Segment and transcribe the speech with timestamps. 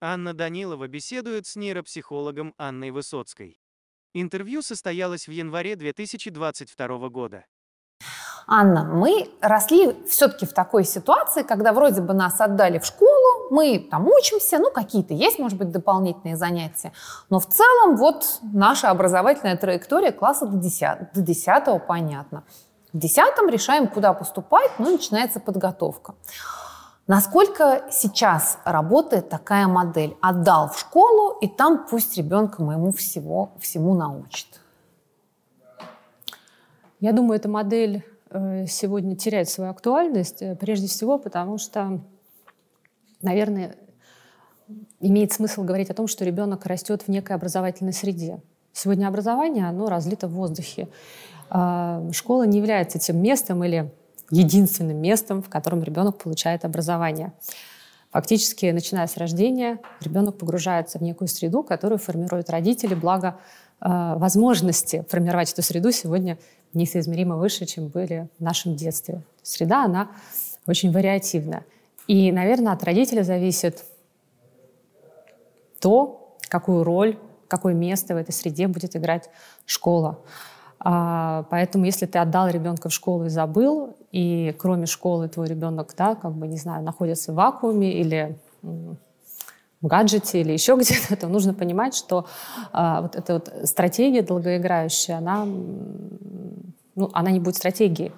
[0.00, 3.60] Анна Данилова беседует с нейропсихологом Анной Высоцкой.
[4.14, 7.44] Интервью состоялось в январе 2022 года.
[8.46, 13.86] Анна, мы росли все-таки в такой ситуации, когда вроде бы нас отдали в школу, мы
[13.90, 16.92] там учимся, ну какие-то есть, может быть, дополнительные занятия,
[17.28, 22.44] но в целом вот наша образовательная траектория класса до 10, до 10 понятно.
[22.92, 23.18] В 10
[23.50, 26.14] решаем, куда поступать, ну начинается подготовка.
[27.06, 30.16] Насколько сейчас работает такая модель?
[30.20, 34.60] Отдал в школу, и там пусть ребенка моему всего, всему научит.
[36.98, 42.00] Я думаю, эта модель э, сегодня теряет свою актуальность, э, прежде всего потому, что,
[43.22, 43.76] наверное,
[44.98, 48.40] имеет смысл говорить о том, что ребенок растет в некой образовательной среде.
[48.72, 50.88] Сегодня образование, оно разлито в воздухе.
[51.50, 53.92] А, школа не является тем местом или
[54.30, 57.32] единственным местом, в котором ребенок получает образование.
[58.12, 63.38] Фактически, начиная с рождения, ребенок погружается в некую среду, которую формируют родители, благо
[63.80, 66.38] э, возможности формировать эту среду сегодня
[66.72, 69.22] несоизмеримо выше, чем были в нашем детстве.
[69.42, 70.08] Среда, она
[70.66, 71.64] очень вариативна.
[72.06, 73.84] И, наверное, от родителя зависит
[75.80, 79.28] то, какую роль, какое место в этой среде будет играть
[79.66, 80.18] школа.
[80.78, 85.94] А, поэтому, если ты отдал ребенка в школу и забыл, и кроме школы твой ребенок,
[85.96, 91.28] да, как бы, не знаю, находится в вакууме или в гаджете или еще где-то, то
[91.28, 92.26] нужно понимать, что
[92.72, 98.12] а, вот эта вот стратегия долгоиграющая, она, ну, она не будет стратегией.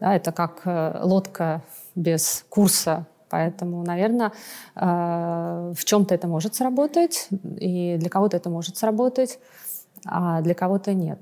[0.00, 1.62] Да, это как э, лодка
[1.94, 3.06] без курса.
[3.28, 4.32] Поэтому, наверное,
[4.74, 9.38] э, в чем-то это может сработать, и для кого-то это может сработать,
[10.06, 11.20] а для кого-то нет.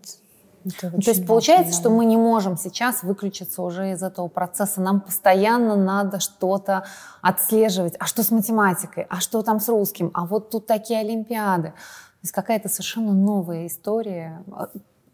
[0.65, 4.81] Ну, то есть получается, что мы не можем сейчас выключиться уже из этого процесса.
[4.81, 6.85] Нам постоянно надо что-то
[7.23, 7.95] отслеживать.
[7.99, 9.07] А что с математикой?
[9.09, 10.11] А что там с русским?
[10.15, 11.69] А вот тут такие олимпиады.
[11.69, 14.43] То есть какая-то совершенно новая история.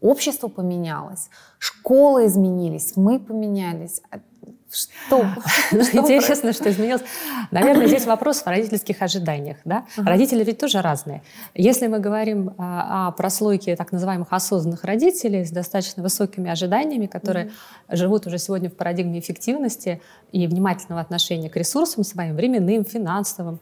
[0.01, 4.01] Общество поменялось, школы изменились, мы поменялись.
[4.71, 5.25] Что?
[5.71, 7.03] Ну, интересно, что изменилось.
[7.51, 9.57] Наверное, здесь вопрос в родительских ожиданиях.
[9.65, 9.85] Да?
[9.97, 11.21] Родители ведь тоже разные.
[11.53, 17.51] Если мы говорим а, о прослойке так называемых осознанных родителей с достаточно высокими ожиданиями, которые
[17.89, 23.59] живут уже сегодня в парадигме эффективности и внимательного отношения к ресурсам своим, временным, финансовым,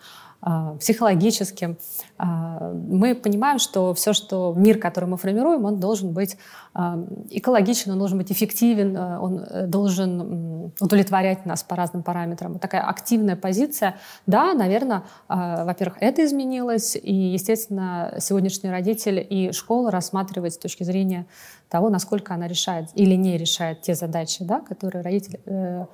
[0.79, 1.77] психологическим.
[2.17, 6.37] А, мы понимаем, что все, что мир, который мы формируем, он должен быть
[6.73, 6.99] а,
[7.29, 12.59] экологичен, он должен быть эффективен, он э, должен удовлетворять нас по разным параметрам.
[12.59, 13.95] Такая активная позиция.
[14.25, 21.25] Да, наверное, во-первых, это изменилось, и, естественно, сегодняшний родитель и школа рассматривают с точки зрения
[21.69, 25.85] того, насколько она решает или не решает те задачи, да, которые родитель э,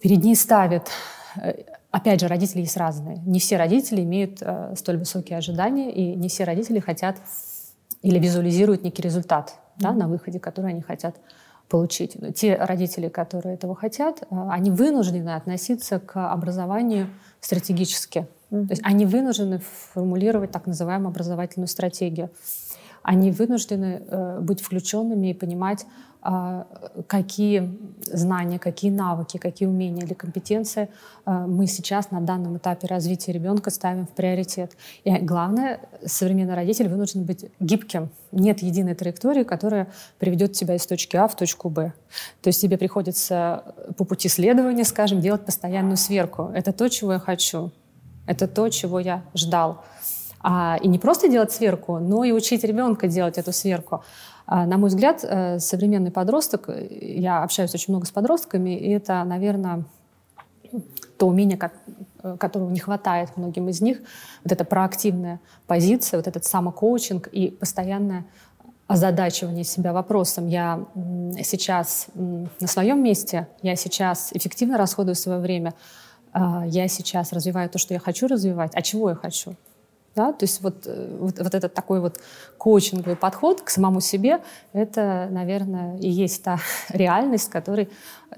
[0.00, 0.88] перед ней ставит
[1.36, 3.18] э, Опять же, родители есть разные.
[3.24, 7.16] Не все родители имеют э, столь высокие ожидания, и не все родители хотят
[8.02, 11.16] или визуализируют некий результат да, на выходе, который они хотят
[11.68, 12.20] получить.
[12.20, 17.08] Но те родители, которые этого хотят, э, они вынуждены относиться к образованию
[17.40, 18.26] стратегически.
[18.50, 18.66] Mm-hmm.
[18.66, 19.60] То есть они вынуждены
[19.92, 22.30] формулировать так называемую образовательную стратегию.
[23.08, 25.86] Они вынуждены э, быть включенными и понимать,
[26.20, 26.66] а,
[27.06, 30.90] какие знания, какие навыки, какие умения или компетенции
[31.24, 34.76] а, мы сейчас на данном этапе развития ребенка ставим в приоритет.
[35.04, 38.10] И главное, современный родитель вынужден быть гибким.
[38.30, 41.94] Нет единой траектории, которая приведет тебя из точки А в точку Б.
[42.42, 46.50] То есть тебе приходится по пути следования, скажем, делать постоянную сверку.
[46.52, 47.70] Это то, чего я хочу.
[48.26, 49.82] Это то, чего я ждал.
[50.40, 54.04] А, и не просто делать сверку, но и учить ребенка делать эту сверку.
[54.46, 56.86] А, на мой взгляд, э, современный подросток, э,
[57.18, 59.84] я общаюсь очень много с подростками, и это, наверное,
[61.18, 61.58] то умение,
[62.22, 63.98] э, которого не хватает многим из них,
[64.44, 68.24] вот эта проактивная позиция, вот этот самокоучинг и постоянное
[68.86, 70.46] озадачивание себя вопросом.
[70.46, 70.86] Я
[71.42, 75.74] сейчас на своем месте, я сейчас эффективно расходую свое время,
[76.32, 79.56] а, я сейчас развиваю то, что я хочу развивать, а чего я хочу?
[80.14, 80.32] Да?
[80.32, 82.20] То есть вот, э, вот, вот этот такой вот
[82.56, 86.58] коучинговый подход к самому себе, это, наверное, и есть та
[86.88, 87.88] реальность, с которой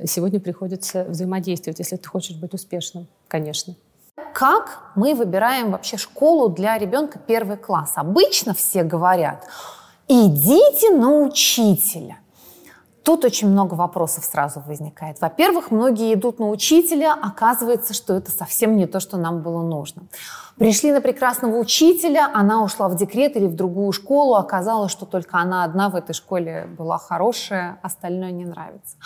[0.05, 3.75] сегодня приходится взаимодействовать, если ты хочешь быть успешным, конечно.
[4.35, 7.93] Как мы выбираем вообще школу для ребенка первый класс?
[7.97, 9.47] Обычно все говорят,
[10.07, 12.19] идите на учителя.
[13.02, 15.20] Тут очень много вопросов сразу возникает.
[15.20, 20.02] Во-первых, многие идут на учителя, оказывается, что это совсем не то, что нам было нужно.
[20.58, 25.38] Пришли на прекрасного учителя, она ушла в декрет или в другую школу, оказалось, что только
[25.38, 28.97] она одна в этой школе была хорошая, остальное не нравится.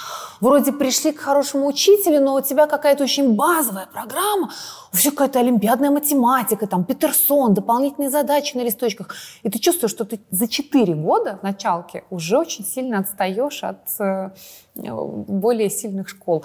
[0.41, 4.50] Вроде пришли к хорошему учителю, но у тебя какая-то очень базовая программа,
[4.94, 9.14] вообще какая-то олимпиадная математика, там Петерсон, дополнительные задачи на листочках.
[9.43, 14.00] И ты чувствуешь, что ты за 4 года в началке уже очень сильно отстаешь от
[14.00, 14.31] э,
[14.76, 16.44] более сильных школ.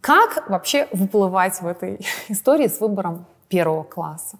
[0.00, 4.38] Как вообще выплывать в этой истории с выбором первого класса?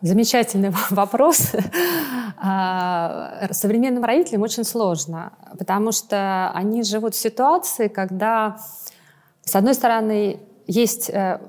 [0.00, 1.52] Замечательный вопрос.
[2.36, 8.56] А, современным родителям очень сложно, потому что они живут в ситуации, когда,
[9.44, 11.40] с одной стороны, есть э,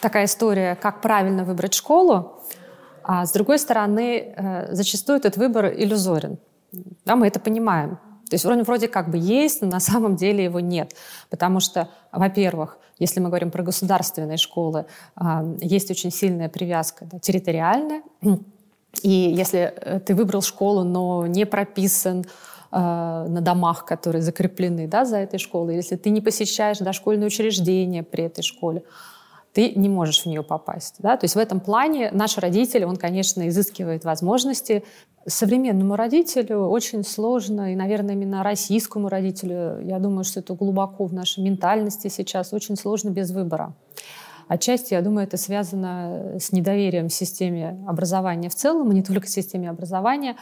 [0.00, 2.40] такая история, как правильно выбрать школу,
[3.04, 6.38] а с другой стороны, э, зачастую этот выбор иллюзорен.
[7.04, 7.98] Да, мы это понимаем.
[8.30, 10.94] То есть вроде, вроде как бы есть, но на самом деле его нет.
[11.28, 14.86] Потому что, во-первых, если мы говорим про государственные школы,
[15.16, 18.02] а, есть очень сильная привязка да, территориальная.
[19.02, 22.24] И если э, ты выбрал школу, но не прописан
[22.72, 28.24] на домах, которые закреплены да, за этой школой, если ты не посещаешь дошкольное учреждение при
[28.24, 28.82] этой школе,
[29.52, 30.96] ты не можешь в нее попасть.
[31.00, 31.16] Да?
[31.16, 34.82] То есть в этом плане наш родитель, он, конечно, изыскивает возможности.
[35.26, 41.12] Современному родителю очень сложно, и, наверное, именно российскому родителю, я думаю, что это глубоко в
[41.12, 43.74] нашей ментальности сейчас, очень сложно без выбора.
[44.48, 49.26] Отчасти, я думаю, это связано с недоверием в системе образования в целом, и не только
[49.26, 50.36] в системе образования.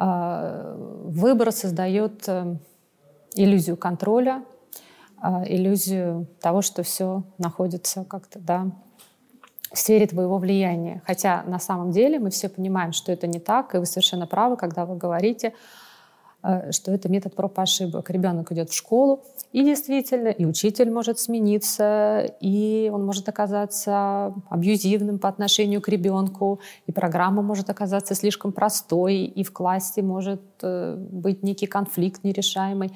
[0.00, 2.56] А, выбор создает э,
[3.34, 4.44] иллюзию контроля,
[5.20, 8.70] а, иллюзию того, что все находится как-то, да,
[9.72, 11.02] в сфере твоего влияния.
[11.04, 14.56] Хотя на самом деле мы все понимаем, что это не так, и вы совершенно правы,
[14.56, 15.52] когда вы говорите, э,
[16.70, 18.10] что это метод проб и ошибок.
[18.10, 19.22] Ребенок идет в школу,
[19.52, 26.60] и действительно, и учитель может смениться, и он может оказаться абьюзивным по отношению к ребенку,
[26.86, 32.92] и программа может оказаться слишком простой, и в классе может э, быть некий конфликт нерешаемый.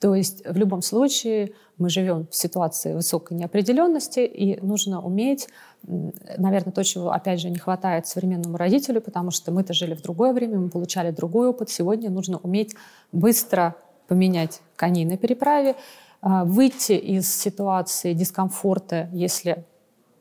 [0.00, 5.48] То есть в любом случае мы живем в ситуации высокой неопределенности, и нужно уметь,
[5.86, 10.32] наверное, то, чего, опять же, не хватает современному родителю, потому что мы-то жили в другое
[10.32, 11.70] время, мы получали другой опыт.
[11.70, 12.74] Сегодня нужно уметь
[13.10, 13.76] быстро
[14.06, 15.76] поменять коней на переправе,
[16.20, 19.64] а, выйти из ситуации дискомфорта, если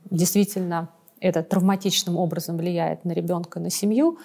[0.10, 4.18] действительно это травматичным образом влияет на ребенка, на семью.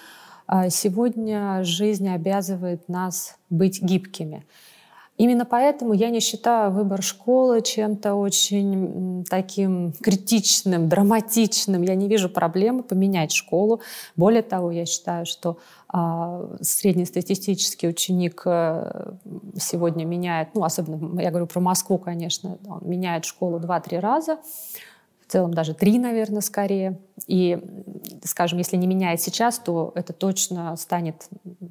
[0.46, 4.46] А сегодня жизнь обязывает нас быть гибкими.
[5.16, 11.82] Именно поэтому я не считаю выбор школы чем-то очень таким критичным, драматичным.
[11.82, 13.80] Я не вижу проблемы поменять школу.
[14.14, 15.58] Более того, я считаю, что
[15.88, 19.12] а, среднестатистический ученик э,
[19.58, 24.38] сегодня меняет, ну, особенно я говорю про Москву, конечно, он меняет школу 2-3 раза
[25.26, 27.00] в целом даже три, наверное, скорее.
[27.26, 27.58] И,
[28.25, 31.28] скажем, если не меняет сейчас, то это точно станет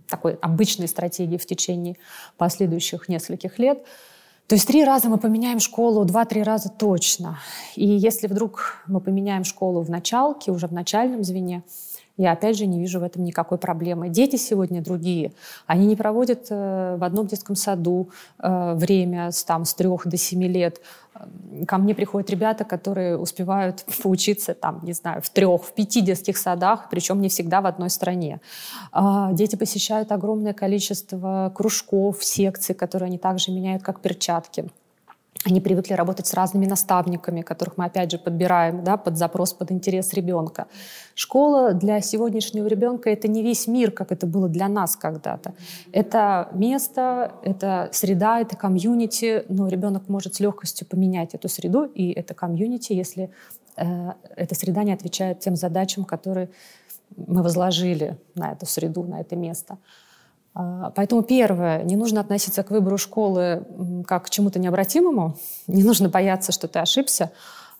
[0.09, 1.95] такой обычной стратегией в течение
[2.37, 3.85] последующих нескольких лет.
[4.47, 7.39] То есть три раза мы поменяем школу, два-три раза точно.
[7.75, 11.63] И если вдруг мы поменяем школу в началке, уже в начальном звене,
[12.17, 14.09] я опять же не вижу в этом никакой проблемы.
[14.09, 15.33] Дети сегодня другие.
[15.67, 18.09] Они не проводят э, в одном детском саду
[18.39, 20.79] э, время с, там, с трех до семи лет.
[21.67, 26.37] Ко мне приходят ребята, которые успевают поучиться, там, не знаю, в трех, в пяти детских
[26.37, 28.39] садах, причем не всегда в одной стране.
[28.93, 34.69] Э, дети посещают огромное количество кружков, секций, которые они также меняют как перчатки.
[35.45, 39.71] Они привыкли работать с разными наставниками, которых мы, опять же, подбираем да, под запрос, под
[39.71, 40.65] интерес ребенка.
[41.13, 45.53] Школа для сегодняшнего ребенка— это не весь мир, как это было для нас когда-то.
[45.91, 52.11] Это место, это среда, это комьюнити, но ребенок может с легкостью поменять эту среду и
[52.11, 53.29] это комьюнити, если
[53.77, 56.49] э, эта среда не отвечает тем задачам, которые
[57.15, 59.77] мы возложили на эту среду, на это место.
[60.55, 63.65] А, поэтому первое, не нужно относиться к выбору школы
[64.07, 67.31] как к чему-то необратимому, не нужно бояться, что ты ошибся,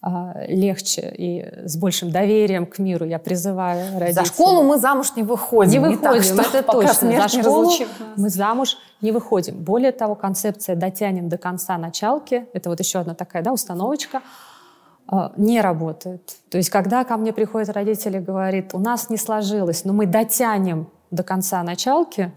[0.02, 4.14] а, легче и с большим доверием к миру я призываю родителей.
[4.14, 5.72] За школу мы замуж не выходим.
[5.72, 7.28] Не выходим, не так, это точно.
[7.28, 7.72] За школу
[8.18, 9.56] мы замуж не выходим.
[9.64, 14.22] Более того, концепция «дотянем до конца началки»— это вот еще одна такая да, установочка
[15.08, 16.36] а,— не работает.
[16.50, 20.06] То есть, когда ко мне приходят родители и говорят, у нас не сложилось, но мы
[20.06, 22.34] дотянем до конца началки,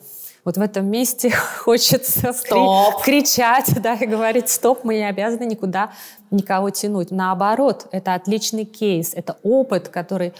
[0.48, 3.02] вот в этом месте хочется стоп.
[3.02, 5.92] Кри- кричать да, и говорить, стоп, мы не обязаны никуда
[6.30, 7.10] никого тянуть.
[7.10, 10.32] Наоборот, это отличный кейс, это опыт, который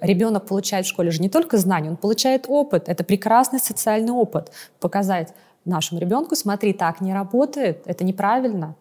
[0.00, 1.12] ребенок получает в школе.
[1.12, 2.88] Же не только знания, он получает опыт.
[2.88, 4.50] Это прекрасный социальный опыт.
[4.80, 5.32] Показать
[5.64, 8.74] нашему ребенку, смотри, так не работает, это неправильно.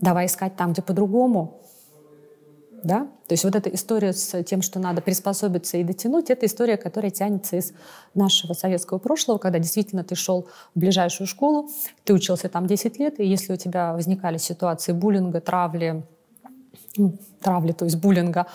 [0.00, 1.60] Давай искать там, где по-другому.
[2.82, 3.06] Да?
[3.28, 7.12] То есть вот эта история с тем, что надо приспособиться и дотянуть, это история, которая
[7.12, 7.72] тянется из
[8.14, 11.70] нашего советского прошлого, когда действительно ты шел в ближайшую школу,
[12.04, 16.02] ты учился там 10 лет, и если у тебя возникали ситуации буллинга, травли,
[16.96, 18.46] ну, травли, то есть буллинга,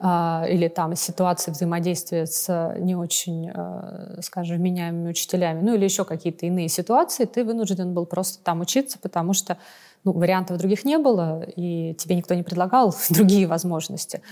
[0.00, 6.04] э, или там ситуации взаимодействия с не очень, э, скажем, меняемыми учителями, ну или еще
[6.04, 9.58] какие-то иные ситуации, ты вынужден был просто там учиться, потому что
[10.06, 14.22] ну, вариантов других не было, и тебе никто не предлагал другие возможности.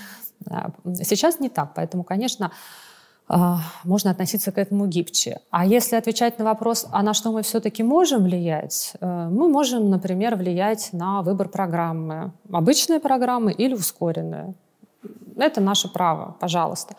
[0.48, 0.70] А,
[1.02, 2.52] сейчас не так, поэтому, конечно,
[3.26, 5.40] а, можно относиться к этому гибче.
[5.50, 9.90] А если отвечать на вопрос, а на что мы все-таки можем влиять, э, мы можем,
[9.90, 12.32] например, влиять на выбор программы.
[12.52, 14.54] Обычные программы или ускоренные.
[15.36, 16.94] Это наше право, пожалуйста.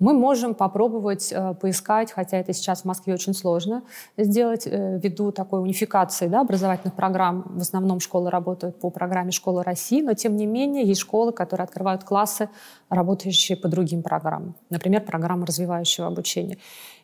[0.00, 3.82] Мы можем попробовать э, поискать, хотя это сейчас в Москве очень сложно
[4.16, 7.44] сделать, э, ввиду такой унификации да, образовательных программ.
[7.46, 11.64] В основном школы работают по программе «Школа России», но тем не менее есть школы, которые
[11.64, 12.48] открывают классы,
[12.90, 14.54] работающие по другим программам.
[14.70, 16.58] Например, программа развивающего обучения.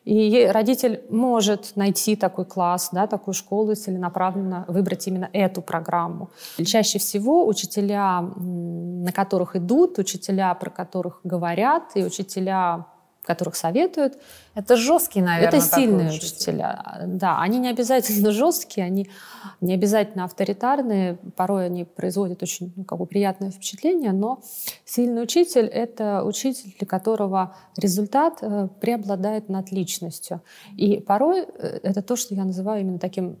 [0.05, 6.29] И родитель может найти такой класс, да, такую школу и целенаправленно выбрать именно эту программу.
[6.63, 12.85] Чаще всего учителя, на которых идут, учителя, про которых говорят, и учителя,
[13.25, 14.17] которых советуют.
[14.53, 15.59] Это жесткие, наверное.
[15.59, 17.01] Это сильные учителя.
[17.05, 19.09] Да, они не обязательно жесткие, они
[19.61, 21.17] не обязательно авторитарные.
[21.35, 24.41] Порой они производят очень ну, как бы, приятное впечатление, но
[24.85, 30.41] сильный учитель— это учитель, для которого результат э, преобладает над личностью.
[30.77, 33.37] И порой э, это то, что я называю именно таким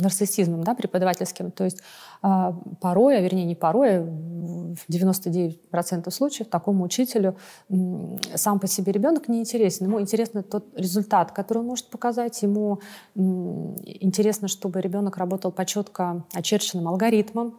[0.00, 1.50] нарциссизмом да, преподавательским.
[1.50, 1.78] То есть
[2.22, 7.36] э, порой, а вернее не порой, а в 99% случаев такому учителю
[8.34, 9.86] сам по себе ребенок не интересен.
[9.86, 12.42] Ему интересно тот результат, который он может показать.
[12.42, 12.80] Ему
[13.14, 17.56] интересно, чтобы ребенок работал по четко очерченным алгоритмам.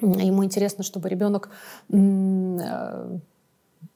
[0.00, 1.50] Ему интересно, чтобы ребенок
[1.90, 3.18] э,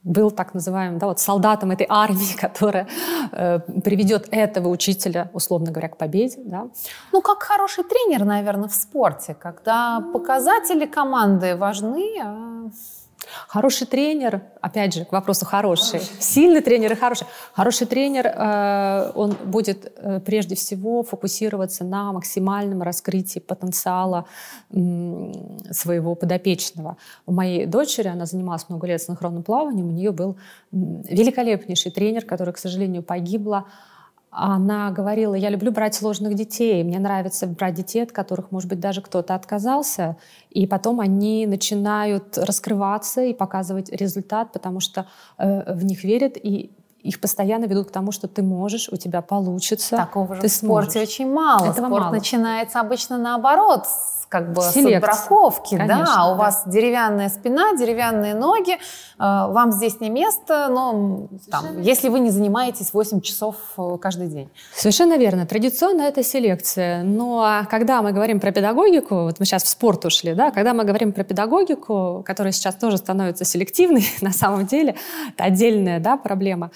[0.03, 2.89] был так называемым да, вот солдатом этой армии, которая
[3.33, 6.39] э, приведет этого учителя, условно говоря, к победе.
[6.45, 6.69] Да.
[7.13, 12.71] Ну, как хороший тренер, наверное, в спорте, когда показатели команды важны, а
[13.47, 17.27] Хороший тренер, опять же, к вопросу хороший, сильный тренер и хороший.
[17.53, 24.27] Хороший тренер, э, он будет э, прежде всего фокусироваться на максимальном раскрытии потенциала
[24.71, 26.97] своего подопечного.
[27.27, 30.37] У моей дочери, она занималась много лет синхронным плаванием, у нее был
[30.73, 33.65] великолепнейший тренер, который, к сожалению, погибла
[34.39, 38.79] она говорила, я люблю брать сложных детей, мне нравится брать детей, от которых, может быть,
[38.79, 40.17] даже кто-то отказался,
[40.51, 45.07] и потом они начинают раскрываться и показывать результат, потому что
[45.39, 46.71] э, в них верят, и
[47.03, 49.97] их постоянно ведут к тому, что ты можешь, у тебя получится.
[49.97, 51.09] Такого же ты в спорте сможешь.
[51.09, 51.71] очень мало.
[51.71, 52.15] Этого Спорт мало.
[52.15, 53.87] начинается обычно наоборот,
[54.29, 55.01] как бы Селекция.
[55.01, 56.35] с отбраковки, Конечно, да, у да.
[56.35, 58.79] вас деревянная спина, деревянные ноги, э,
[59.19, 64.51] вам здесь не место, но там, если вы не занимаетесь 8 часов э, каждый день.
[64.75, 65.47] Совершенно верно.
[65.47, 70.35] Традиционно это селекция, но когда мы говорим про педагогику, вот мы сейчас в спорт ушли,
[70.35, 74.97] да, когда мы говорим про педагогику, которая сейчас тоже становится селективной, на самом деле,
[75.35, 76.71] это отдельная да, проблема,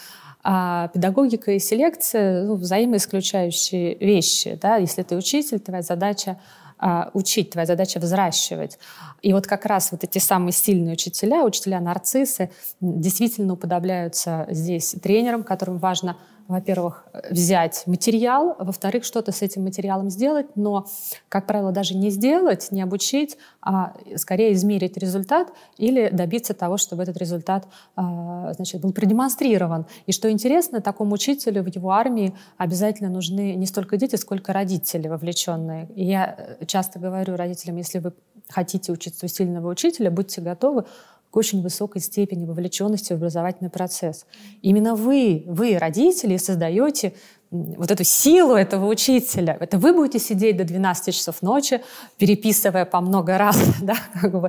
[0.44, 4.58] а педагогика и селекция ну, взаимоисключающие вещи.
[4.60, 4.76] Да?
[4.76, 6.38] Если ты учитель, твоя задача
[6.84, 8.76] а, учить, твоя задача взращивать.
[9.22, 15.78] И вот как раз вот эти самые сильные учителя, учителя-нарциссы, действительно уподобляются здесь тренерам, которым
[15.78, 16.16] важно
[16.48, 20.86] во-первых, взять материал, во-вторых, что-то с этим материалом сделать, но,
[21.28, 27.02] как правило, даже не сделать, не обучить, а скорее измерить результат или добиться того, чтобы
[27.02, 29.86] этот результат а, значит, был продемонстрирован.
[30.06, 35.08] И что интересно, такому учителю в его армии обязательно нужны не столько дети, сколько родители
[35.08, 35.88] вовлеченные.
[35.94, 38.12] И я часто говорю родителям, если вы
[38.48, 40.84] хотите учиться у сильного учителя, будьте готовы
[41.32, 44.26] к очень высокой степени вовлеченности в образовательный процесс.
[44.60, 47.14] Именно вы, вы, родители, создаете
[47.52, 49.58] вот эту силу этого учителя.
[49.60, 51.82] Это вы будете сидеть до 12 часов ночи,
[52.16, 54.48] переписывая по много раз да, как бы,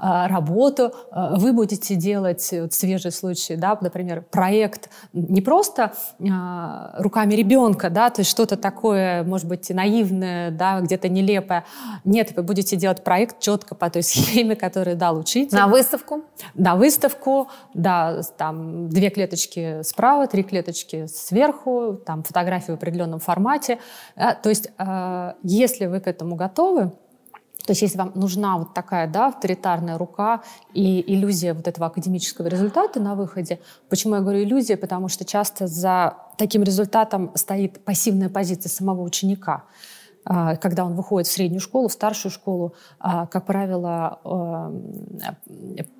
[0.00, 0.92] а, работу.
[1.12, 5.92] А, вы будете делать вот, свежий случай, да, например, проект не просто
[6.28, 11.64] а, руками ребенка, да, то есть что-то такое, может быть, наивное, да, где-то нелепое.
[12.04, 15.56] Нет, вы будете делать проект четко по той схеме, которую дал учитель.
[15.56, 16.22] На выставку?
[16.54, 23.78] На выставку, да, там две клеточки справа, три клеточки сверху, там фотографию в определенном формате.
[24.16, 26.92] То есть, э, если вы к этому готовы,
[27.66, 30.42] то есть если вам нужна вот такая да, авторитарная рука
[30.74, 34.76] и иллюзия вот этого академического результата на выходе, почему я говорю иллюзия?
[34.76, 39.62] Потому что часто за таким результатом стоит пассивная позиция самого ученика.
[40.28, 44.18] Э, когда он выходит в среднюю школу, в старшую школу, э, как правило,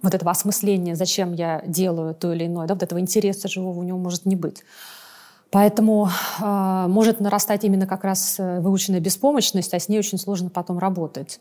[0.03, 3.83] вот этого осмысления, зачем я делаю то или иное, да, вот этого интереса живого у
[3.85, 4.65] него может не быть.
[5.53, 6.09] Поэтому
[6.41, 10.79] э, может нарастать именно как раз э, выученная беспомощность, а с ней очень сложно потом
[10.79, 11.39] работать.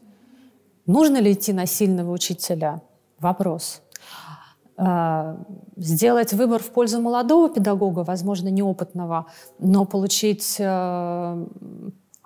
[0.86, 2.82] Нужно ли идти на сильного учителя?
[3.22, 3.82] вопрос.
[4.78, 5.38] Э,
[5.78, 9.28] сделать выбор в пользу молодого педагога, возможно, неопытного,
[9.60, 11.46] но получить э,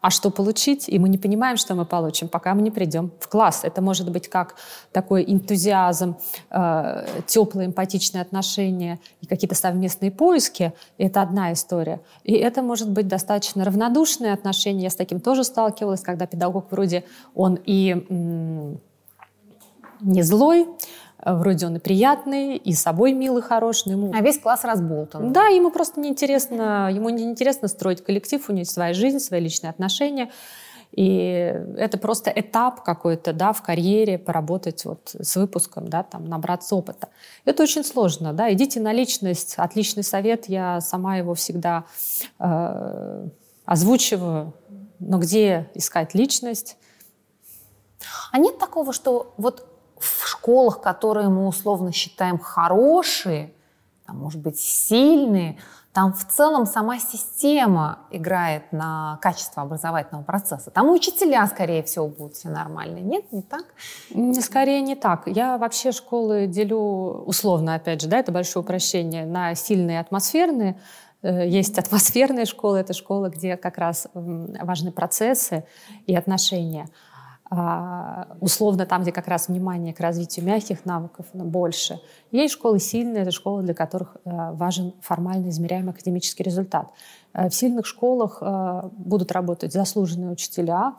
[0.05, 3.27] а что получить, и мы не понимаем, что мы получим, пока мы не придем в
[3.27, 3.61] класс.
[3.63, 4.53] Это может быть как
[4.91, 6.15] такой энтузиазм,
[6.51, 10.73] э, теплые эмпатичные отношения и какие-то совместные поиски.
[10.99, 12.01] Это одна история.
[12.23, 14.83] И это может быть достаточно равнодушные отношения.
[14.83, 18.05] Я с таким тоже сталкивалась, когда педагог вроде он и
[20.01, 20.67] не злой,
[21.25, 23.93] Вроде он и приятный, и собой милый, хороший.
[23.93, 24.11] Ему...
[24.13, 25.33] А весь класс разболтан.
[25.33, 30.31] Да, ему просто неинтересно, ему неинтересно строить коллектив, у него своя жизнь, свои личные отношения.
[30.91, 36.75] И это просто этап какой-то, да, в карьере, поработать вот с выпуском, да, там, набраться
[36.75, 37.09] опыта.
[37.43, 41.85] Это очень сложно, да, идите на личность, отличный совет, я сама его всегда
[42.39, 43.27] э,
[43.65, 44.53] озвучиваю,
[44.99, 46.77] но где искать личность?
[48.31, 49.67] А нет такого, что вот
[49.99, 53.53] в школах, которые мы условно считаем хорошие,
[54.05, 55.57] там, может быть, сильные,
[55.95, 60.69] там в целом сама система играет на качество образовательного процесса.
[60.69, 63.01] Там учителя, скорее всего, будут все нормальные.
[63.01, 63.63] Нет, не так?
[64.41, 65.23] Скорее не так.
[65.25, 70.77] Я вообще школы делю условно, опять же, да, это большое упрощение, на сильные атмосферные.
[71.21, 75.63] Э, есть атмосферные школы, это школы, где как раз важны процессы
[76.07, 76.89] и отношения.
[77.47, 82.01] А, условно там, где как раз внимание к развитию мягких навыков больше.
[82.31, 86.91] Есть школы сильные, это школы, для которых э, важен формально измеряемый академический результат.
[87.33, 90.95] Э, в сильных школах э, будут работать заслуженные учителя,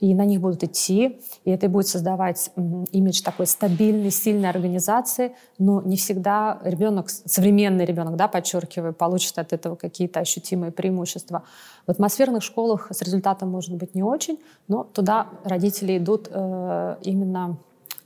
[0.00, 2.50] и на них будут идти, и это будет создавать
[2.92, 9.52] имидж такой стабильной, сильной организации, но не всегда ребенок, современный ребенок, да, подчеркиваю, получит от
[9.52, 11.42] этого какие-то ощутимые преимущества.
[11.86, 14.38] В атмосферных школах с результатом может быть не очень,
[14.68, 17.58] но туда родители идут э, именно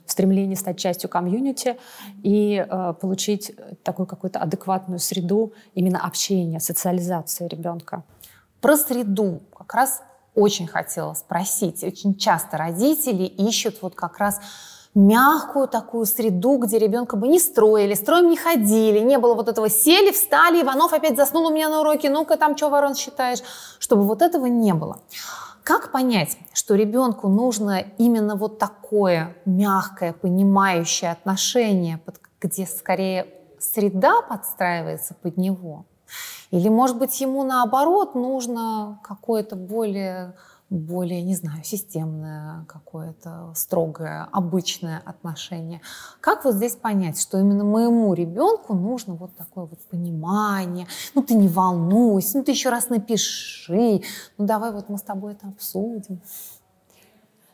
[0.05, 1.77] в стремлении стать частью комьюнити
[2.23, 8.03] и э, получить такую какую-то адекватную среду именно общения, социализации ребенка.
[8.61, 10.01] Про среду как раз
[10.35, 11.83] очень хотела спросить.
[11.83, 14.39] Очень часто родители ищут вот как раз
[14.95, 19.69] мягкую такую среду, где ребенка бы не строили, строим не ходили, не было вот этого
[19.69, 23.39] сели, встали, Иванов опять заснул у меня на уроке, ну-ка там что, ворон, считаешь,
[23.79, 24.99] чтобы вот этого не было.
[25.63, 31.99] Как понять, что ребенку нужно именно вот такое мягкое, понимающее отношение,
[32.41, 33.27] где скорее
[33.59, 35.85] среда подстраивается под него?
[36.53, 40.35] Или, может быть, ему наоборот нужно какое-то более
[40.69, 45.81] более, не знаю, системное какое-то строгое, обычное отношение.
[46.19, 51.35] Как вот здесь понять, что именно моему ребенку нужно вот такое вот понимание, ну ты
[51.35, 54.01] не волнуйся, ну ты еще раз напиши,
[54.39, 56.21] ну давай вот мы с тобой это обсудим.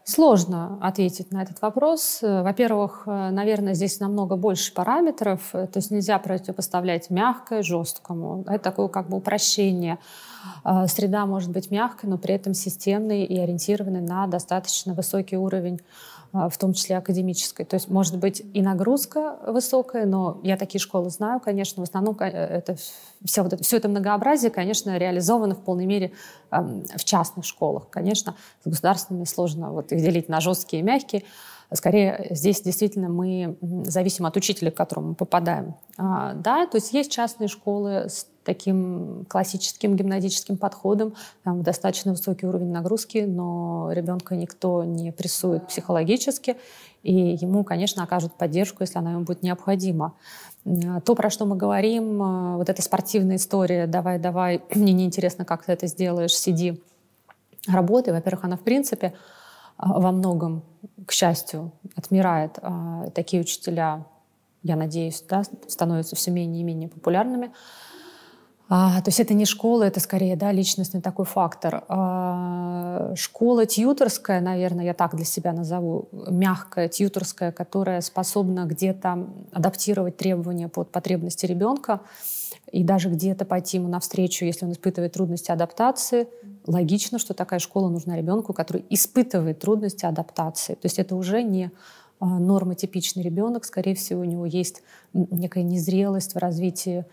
[0.10, 2.18] Сложно ответить на этот вопрос.
[2.24, 8.44] Во-первых, наверное, здесь намного больше параметров, то есть нельзя противопоставлять мягкое жесткому.
[8.48, 10.00] Это такое как бы упрощение.
[10.88, 15.80] Среда может быть мягкой, но при этом системной и ориентированной на достаточно высокий уровень
[16.32, 17.64] в том числе академической.
[17.64, 22.16] То есть может быть и нагрузка высокая, но я такие школы знаю, конечно, в основном
[22.20, 22.76] э, это
[23.24, 26.14] все, вот это, все это многообразие, конечно, реализовано в полной мере
[26.52, 27.90] в частных школах.
[27.90, 31.24] Конечно, с государственными сложно вот их делить на жесткие и мягкие.
[31.72, 35.76] Скорее, здесь действительно мы зависим от учителя, к которому мы попадаем.
[35.98, 42.48] А, да, то есть есть частные школы с таким классическим гимназическим подходом, там достаточно высокий
[42.48, 46.58] уровень нагрузки, но ребенка никто не прессует психологически,
[47.04, 50.16] и ему, конечно, окажут поддержку, если она ему будет необходима.
[50.66, 55.46] А, то, про что мы говорим, а, вот эта спортивная история, давай, давай, мне неинтересно,
[55.46, 56.82] как ты это сделаешь, сиди,
[57.68, 58.12] работай.
[58.12, 59.14] Во-первых, она в принципе
[59.78, 60.64] во многом,
[61.06, 62.58] к счастью, отмирает.
[63.14, 64.06] Такие учителя,
[64.64, 67.52] я надеюсь, да, становятся все менее и менее популярными.
[68.72, 71.84] А, то есть это не школа, это скорее да, личностный такой фактор.
[71.88, 80.18] А, школа тьюторская, наверное, я так для себя назову, мягкая тьюторская, которая способна где-то адаптировать
[80.18, 82.02] требования под потребности ребенка
[82.72, 86.28] и даже где-то пойти ему навстречу, если он испытывает трудности адаптации.
[86.68, 90.76] Логично, что такая школа нужна ребенку, который испытывает трудности адаптации.
[90.76, 91.72] То есть это уже не
[92.20, 97.06] а, нормотипичный ребенок, скорее всего, у него есть некая незрелость в развитии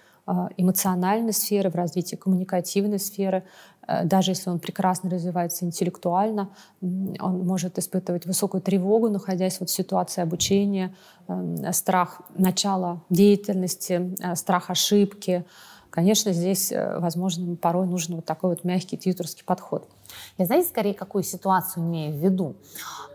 [0.56, 3.44] эмоциональной сферы, в развитии коммуникативной сферы.
[3.86, 9.72] Э, даже если он прекрасно развивается интеллектуально, он может испытывать высокую тревогу, находясь вот в
[9.72, 10.94] ситуации обучения,
[11.28, 15.44] эм, страх начала деятельности, э, страх ошибки,
[15.90, 19.88] конечно, здесь, э, возможно, порой нужен вот такой вот мягкий тьюторский подход.
[20.38, 22.56] Я, знаете, скорее, какую ситуацию имею в виду?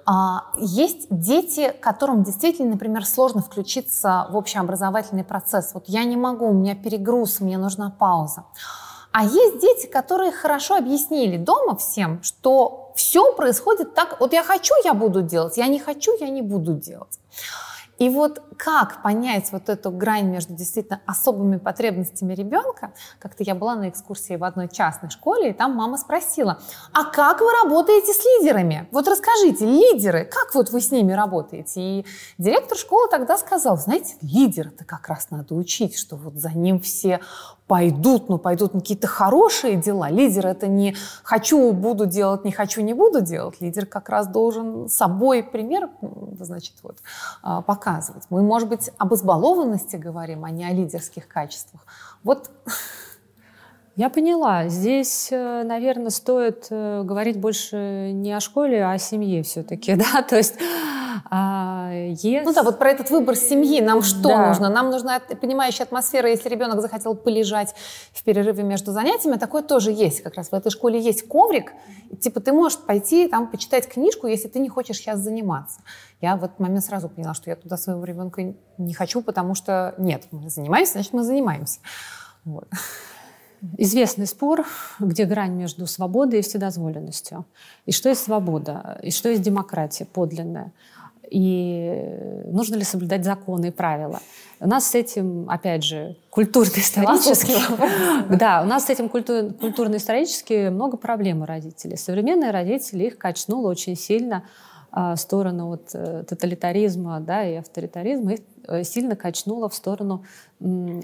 [0.06, 5.74] А, есть дети, которым действительно, например, сложно включиться в общеобразовательный процесс.
[5.74, 8.44] Вот я не могу, у меня перегруз, мне нужна пауза.
[9.12, 14.74] А есть дети, которые хорошо объяснили дома всем, что все происходит так, вот я хочу,
[14.86, 17.20] я буду делать, я не хочу, я не буду делать.
[18.00, 22.94] И вот как понять вот эту грань между действительно особыми потребностями ребенка?
[23.18, 26.60] Как-то я была на экскурсии в одной частной школе, и там мама спросила,
[26.94, 28.88] а как вы работаете с лидерами?
[28.92, 31.82] Вот расскажите, лидеры, как вот вы с ними работаете?
[31.82, 32.06] И
[32.38, 37.20] директор школы тогда сказал, знаете, лидера-то как раз надо учить, что вот за ним все
[37.72, 40.10] пойдут, но пойдут на какие-то хорошие дела.
[40.10, 40.94] Лидер это не
[41.24, 43.62] хочу, буду делать, не хочу, не буду делать.
[43.62, 45.90] Лидер как раз должен собой пример,
[46.38, 46.98] значит, вот,
[47.42, 48.24] а, показывать.
[48.30, 51.86] Мы, может быть, об избалованности говорим, а не о лидерских качествах.
[52.22, 52.52] Вот
[53.96, 54.68] я поняла.
[54.68, 60.22] Здесь, э, наверное, стоит э, говорить больше не о школе, а о семье все-таки, да,
[60.22, 60.56] то есть
[61.30, 62.42] а, yes.
[62.44, 63.82] Ну да, вот про этот выбор семьи.
[63.82, 64.48] Нам что да.
[64.48, 64.70] нужно?
[64.70, 66.30] Нам нужна понимающая атмосфера.
[66.30, 67.74] Если ребенок захотел полежать
[68.14, 70.22] в перерыве между занятиями, такое тоже есть.
[70.22, 71.74] Как раз в этой школе есть коврик.
[72.20, 75.82] Типа ты можешь пойти там почитать книжку, если ты не хочешь сейчас заниматься.
[76.22, 79.96] Я в этот момент сразу поняла, что я туда своего ребенка не хочу, потому что
[79.98, 81.80] нет, мы занимаемся, значит мы занимаемся.
[82.44, 82.68] Вот.
[83.78, 84.66] Известный спор,
[85.00, 87.46] где грань между свободой и вседозволенностью.
[87.86, 90.72] И что есть свобода, и что есть демократия подлинная
[91.32, 94.20] и нужно ли соблюдать законы и правила.
[94.60, 97.54] У нас с этим, опять же, культурно-исторически...
[98.38, 101.96] Да, у нас с этим культурно-исторически много проблем у родителей.
[101.96, 104.44] Современные родители их качнуло очень сильно
[105.16, 110.26] сторону вот, э, тоталитаризма да, и авторитаризма, их э, сильно качнуло в сторону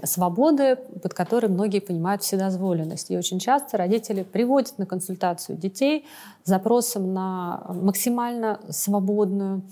[0.03, 3.09] свободы, под которой многие понимают вседозволенность.
[3.09, 6.05] И очень часто родители приводят на консультацию детей
[6.43, 9.63] с запросом на максимально свободную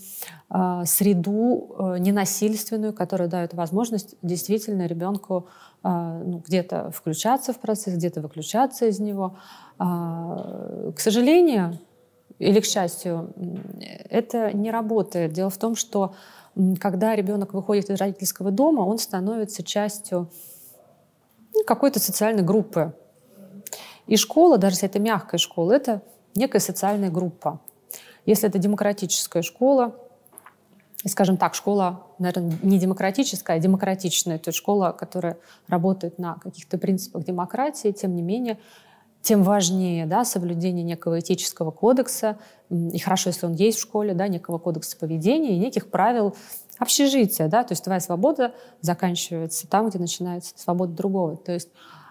[0.49, 5.47] э, среду, э, ненасильственную, которая дает возможность действительно ребенку
[5.83, 9.35] э, ну, где-то включаться в процесс, где-то выключаться из него.
[9.77, 11.77] Э, к сожалению,
[12.39, 13.33] или к счастью,
[14.09, 15.33] это не работает.
[15.33, 16.15] Дело в том, что
[16.79, 20.29] когда ребенок выходит из родительского дома, он становится частью
[21.53, 22.93] ну, какой-то социальной группы.
[24.07, 26.01] И школа, даже если это мягкая школа, это
[26.35, 27.59] некая социальная группа.
[28.25, 29.95] Если это демократическая школа,
[31.05, 36.77] скажем так, школа, наверное, не демократическая, а демократичная, то есть школа, которая работает на каких-то
[36.77, 38.59] принципах демократии, тем не менее,
[39.25, 42.37] тем важнее да, соблюдение некого этического кодекса,
[42.69, 46.35] и хорошо, если он есть в школе, да, некого кодекса поведения и неких правил
[46.77, 47.47] общежития.
[47.47, 51.37] Да, то есть твоя свобода заканчивается там, где начинается свобода другого.
[51.37, 51.69] То есть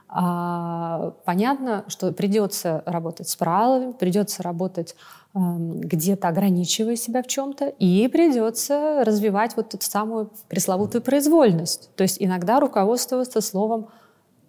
[0.08, 4.96] а, понятно, что придется работать с правилами, придется работать
[5.34, 11.90] э, где-то ограничивая себя в чем-то, и придется развивать вот эту самую пресловутую произвольность.
[11.94, 13.88] То есть иногда руководствоваться словом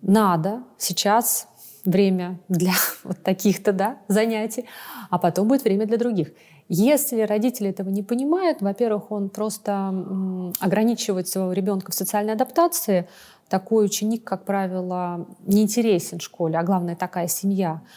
[0.01, 1.47] «надо», «сейчас»,
[1.86, 4.65] время для вот таких-то да, занятий,
[5.10, 6.32] а потом будет время для других.
[6.67, 13.08] Если родители этого не понимают, во-первых, он просто ограничивает своего ребенка в социальной адаптации.
[13.50, 17.82] Такой ученик, как правило, не интересен в школе, а главное такая семья–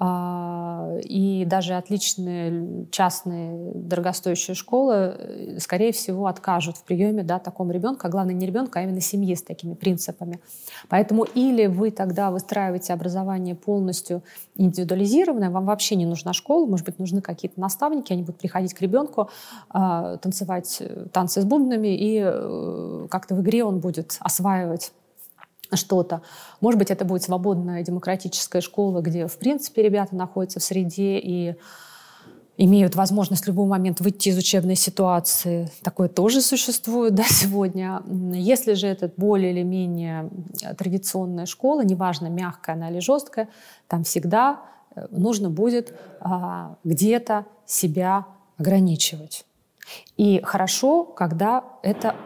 [0.00, 8.06] и даже отличные частные дорогостоящие школы, э, скорее всего, откажут в приеме да, такому ребенку,
[8.06, 10.40] а главное не ребенка, а именно семьи с такими принципами.
[10.88, 14.22] Поэтому или вы тогда выстраиваете образование полностью
[14.56, 18.80] индивидуализированное, вам вообще не нужна школа, может быть, нужны какие-то наставники, они будут приходить к
[18.80, 19.30] ребенку,
[19.70, 24.92] а, танцевать э, танцы с бубнами, и э, как-то в игре он будет осваивать
[25.76, 26.22] что-то.
[26.60, 31.56] Может быть, это будет свободная демократическая школа, где, в принципе, ребята находятся в среде и
[32.58, 35.70] имеют возможность в любой момент выйти из учебной ситуации.
[35.82, 38.02] Такое тоже существует да, сегодня.
[38.32, 40.28] Если же это более или менее
[40.76, 43.48] традиционная школа, неважно, мягкая она или жесткая,
[43.86, 44.62] там всегда
[44.94, 48.26] э, нужно будет а, где-то себя
[48.58, 49.44] ограничивать.
[50.16, 52.16] И хорошо, когда это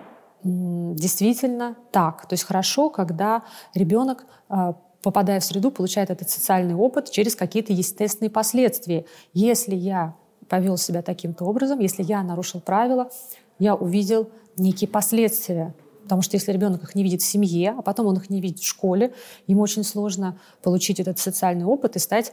[0.45, 2.27] действительно так.
[2.27, 3.43] То есть хорошо, когда
[3.75, 9.05] ребенок а, попадая в среду, получает этот социальный опыт через какие-то естественные последствия.
[9.35, 10.15] Если я
[10.49, 13.11] повел себя таким-то образом, если я нарушил правила,
[13.59, 18.07] я увидел некие последствия Потому что если ребенок их не видит в семье, а потом
[18.07, 19.15] он их не видит в школе,
[19.47, 22.33] ему очень сложно получить этот социальный опыт и стать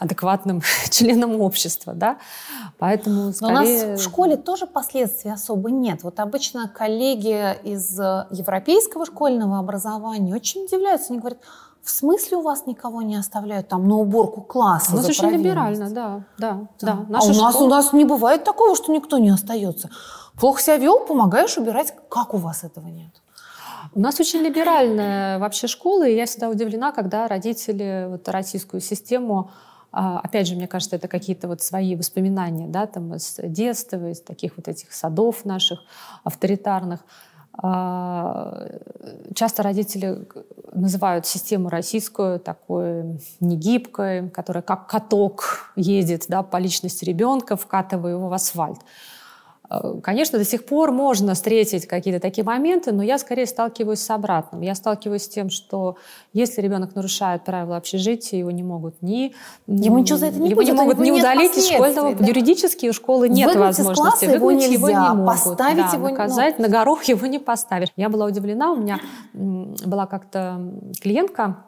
[0.00, 2.18] адекватным членом общества, да,
[2.78, 3.54] поэтому скорее...
[3.54, 6.02] Но у нас в школе тоже последствий особо нет.
[6.02, 7.96] Вот обычно коллеги из
[8.30, 11.38] европейского школьного образования очень удивляются, они говорят,
[11.84, 14.92] в смысле у вас никого не оставляют там на уборку класса?
[14.92, 17.06] У нас очень либерально, да, да, да.
[17.08, 17.18] да.
[17.18, 19.90] А у нас, у нас не бывает такого, что никто не остается.
[20.38, 21.94] Плохо себя вел, помогаешь убирать.
[22.08, 23.10] Как у вас этого нет?
[23.94, 29.50] У нас очень либеральная вообще школа, и я всегда удивлена, когда родители вот, российскую систему
[29.96, 34.20] а, Опять же, мне кажется, это какие-то вот свои воспоминания, да, там из детства, из
[34.20, 35.84] таких вот этих садов наших
[36.24, 37.04] авторитарных.
[37.56, 38.66] А,
[39.36, 40.26] часто родители
[40.72, 48.28] называют систему российскую такой негибкой, которая как каток едет да, по личности ребенка, вкатывая его
[48.28, 48.80] в асфальт.
[49.82, 54.10] Э, конечно, до сих пор можно встретить какие-то такие моменты, но я скорее сталкиваюсь с
[54.10, 54.60] обратным.
[54.62, 55.96] Я сталкиваюсь с тем, что
[56.32, 59.34] если ребенок нарушает правила общежития, его не могут ни...
[59.66, 62.14] Ему ничего за это не его будет, не могут не удалить из школьного...
[62.14, 62.24] Да?
[62.24, 64.24] Юридически у школы нет Выгнать возможности.
[64.26, 65.26] Выгнать его нельзя, его не могут.
[65.26, 67.88] Поставить да, его наказать, на горох его не поставишь.
[67.96, 69.00] Я была удивлена, у меня
[69.32, 70.60] была как-то
[71.00, 71.58] клиентка,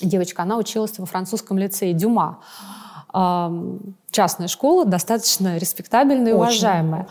[0.00, 2.40] девочка, она училась во французском лицее Дюма
[4.16, 7.06] частная школа, достаточно респектабельная и уважаемая.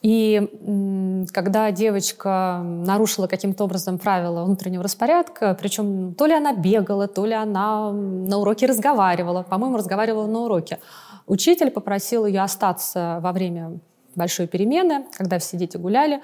[0.00, 7.24] И когда девочка нарушила каким-то образом правила внутреннего распорядка, причем то ли она бегала, то
[7.26, 10.80] ли она на уроке разговаривала, по-моему, разговаривала на уроке,
[11.26, 13.78] учитель попросил ее остаться во время
[14.16, 16.20] большой перемены, когда все дети гуляли,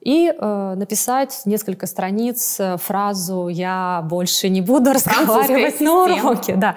[0.00, 6.56] и э, написать несколько страниц э, фразу «я больше не буду разговаривать на уроке».
[6.56, 6.76] Да.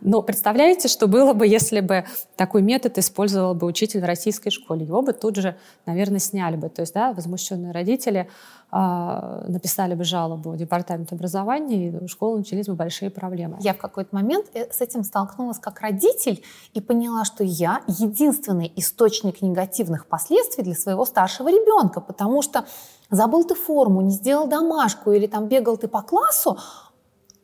[0.00, 2.04] Но представляете, что было бы, если бы
[2.36, 4.84] такой метод использовал бы учитель в российской школе?
[4.84, 5.56] Его бы тут же,
[5.86, 6.68] наверное, сняли бы.
[6.68, 8.28] То есть да, возмущенные родители
[8.70, 13.56] написали бы жалобу в департамент образования, и у школы начались бы большие проблемы.
[13.60, 18.72] Я в какой-то момент э, с этим столкнулась как родитель и поняла, что я единственный
[18.74, 22.64] источник негативных последствий для своего старшего ребенка, потому что
[23.10, 26.58] забыл ты форму, не сделал домашку или там бегал ты по классу,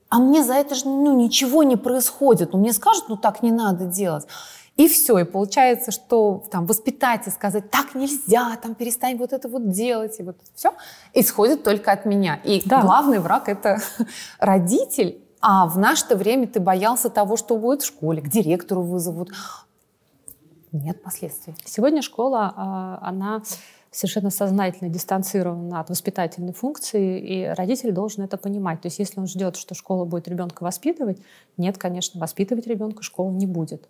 [0.08, 2.52] а мне за это же ну, ничего не происходит.
[2.52, 4.26] Ну, мне скажут, ну так не надо делать.
[4.80, 9.68] И все, и получается, что там воспитатель сказать, так нельзя, там перестань вот это вот
[9.68, 10.72] делать, и вот это все,
[11.12, 12.36] исходит только от меня.
[12.44, 12.80] И да.
[12.80, 13.82] главный враг это
[14.38, 19.28] родитель, а в наше-то время ты боялся того, что будет в школе, к директору вызовут.
[20.72, 21.54] Нет последствий.
[21.66, 23.42] Сегодня школа, а, она
[23.90, 28.80] совершенно сознательно дистанцирована от воспитательной функции, и родитель должен это понимать.
[28.80, 31.18] То есть если он ждет, что школа будет ребенка воспитывать,
[31.58, 33.86] нет, конечно, воспитывать ребенка школа не будет.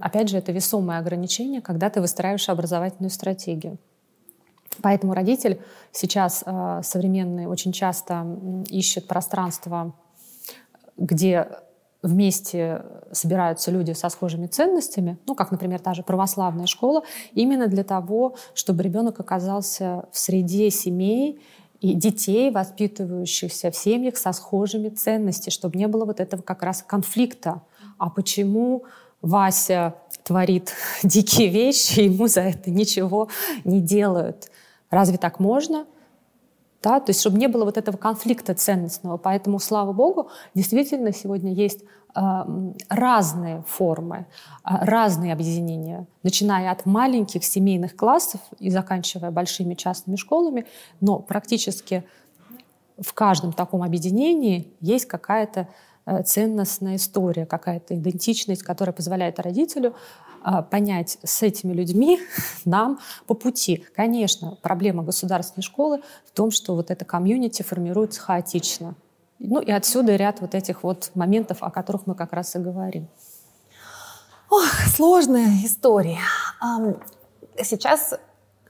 [0.00, 3.78] Опять же, это весомое ограничение, когда ты выстраиваешь образовательную стратегию.
[4.80, 5.60] Поэтому родитель
[5.92, 8.26] сейчас э, современный очень часто
[8.70, 9.94] ищет пространство,
[10.96, 11.48] где
[12.02, 17.84] вместе собираются люди со схожими ценностями, ну, как, например, та же православная школа, именно для
[17.84, 21.40] того, чтобы ребенок оказался в среде семей
[21.80, 26.82] и детей, воспитывающихся в семьях со схожими ценностями, чтобы не было вот этого как раз
[26.82, 27.62] конфликта.
[27.98, 28.84] А почему
[29.22, 33.28] Вася творит дикие вещи, ему за это ничего
[33.64, 34.50] не делают.
[34.90, 35.86] Разве так можно?
[36.82, 37.00] Да?
[37.00, 39.16] То есть, чтобы не было вот этого конфликта ценностного.
[39.16, 41.80] Поэтому, слава богу, действительно сегодня есть
[42.14, 42.20] э,
[42.88, 44.26] разные формы,
[44.64, 50.66] э, разные объединения, начиная от маленьких семейных классов и заканчивая большими частными школами,
[51.00, 52.04] но практически
[53.00, 55.68] в каждом таком объединении есть какая-то
[56.24, 59.94] ценностная история, какая-то идентичность, которая позволяет родителю
[60.42, 62.20] а, понять с этими людьми
[62.64, 63.84] нам по пути.
[63.94, 68.94] Конечно, проблема государственной школы в том, что вот эта комьюнити формируется хаотично.
[69.38, 73.08] Ну и отсюда ряд вот этих вот моментов, о которых мы как раз и говорим.
[74.50, 76.20] Ох, сложная история.
[77.62, 78.14] Сейчас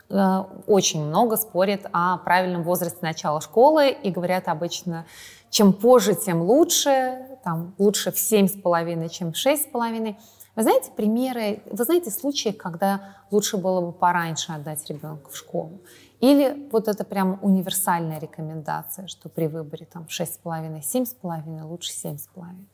[0.09, 5.07] э, очень много спорят о правильном возрасте начала школы и говорят обычно
[5.53, 10.19] чем позже, тем лучше, там, лучше в семь с половиной, чем в шесть с половиной.
[10.57, 15.83] Вы знаете примеры, вы знаете случаи, когда лучше было бы пораньше отдать ребенка в школу?
[16.21, 21.13] Или вот это прям универсальная рекомендация, что при выборе там шесть с половиной, семь с
[21.13, 22.67] половиной, лучше семь с половиной?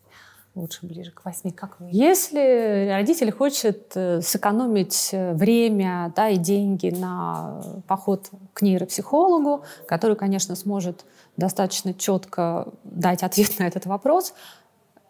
[0.54, 1.88] лучше ближе к восьми, как вы?
[1.92, 10.16] Если родитель хочет э, сэкономить э, время да, и деньги на поход к нейропсихологу, который,
[10.16, 11.04] конечно, сможет
[11.38, 14.34] достаточно четко дать ответ на этот вопрос,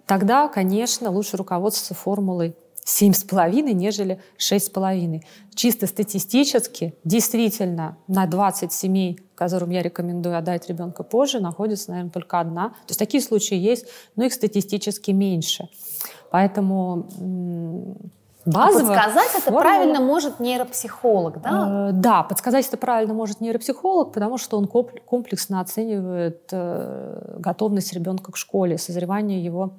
[0.07, 2.55] тогда, конечно, лучше руководствоваться формулой
[2.87, 5.23] 7,5, нежели 6,5.
[5.55, 12.41] Чисто статистически, действительно, на 20 семей, которым я рекомендую отдать ребенка позже, находится, наверное, только
[12.41, 12.71] одна.
[12.71, 13.87] То есть такие случаи есть,
[14.17, 15.69] но их статистически меньше.
[16.31, 17.09] Поэтому
[18.45, 18.89] базово...
[18.89, 19.63] Подсказать это формула...
[19.63, 21.89] правильно может нейропсихолог, да?
[21.91, 28.33] Э, да, подсказать это правильно может нейропсихолог, потому что он комплексно оценивает э, готовность ребенка
[28.33, 29.73] к школе, созревание его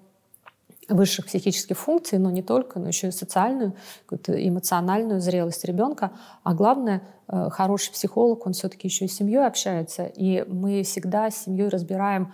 [0.89, 3.73] высших психических функций, но не только, но еще и социальную,
[4.09, 6.11] эмоциональную зрелость ребенка.
[6.43, 10.05] А главное, э, хороший психолог, он все-таки еще и с семьей общается.
[10.05, 12.33] И мы всегда с семьей разбираем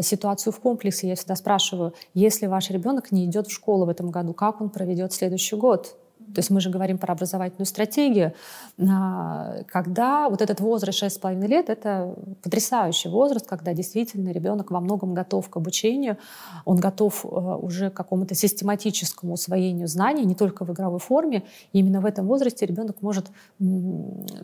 [0.00, 1.08] ситуацию в комплексе.
[1.08, 4.70] Я всегда спрашиваю, если ваш ребенок не идет в школу в этом году, как он
[4.70, 5.96] проведет следующий год?
[6.34, 8.32] То есть мы же говорим про образовательную стратегию.
[8.78, 15.14] А, когда вот этот возраст 6,5 лет, это потрясающий возраст, когда действительно ребенок во многом
[15.14, 16.18] готов к обучению,
[16.64, 21.44] он готов э, уже к какому-то систематическому усвоению знаний, не только в игровой форме.
[21.72, 23.30] И именно в этом возрасте ребенок может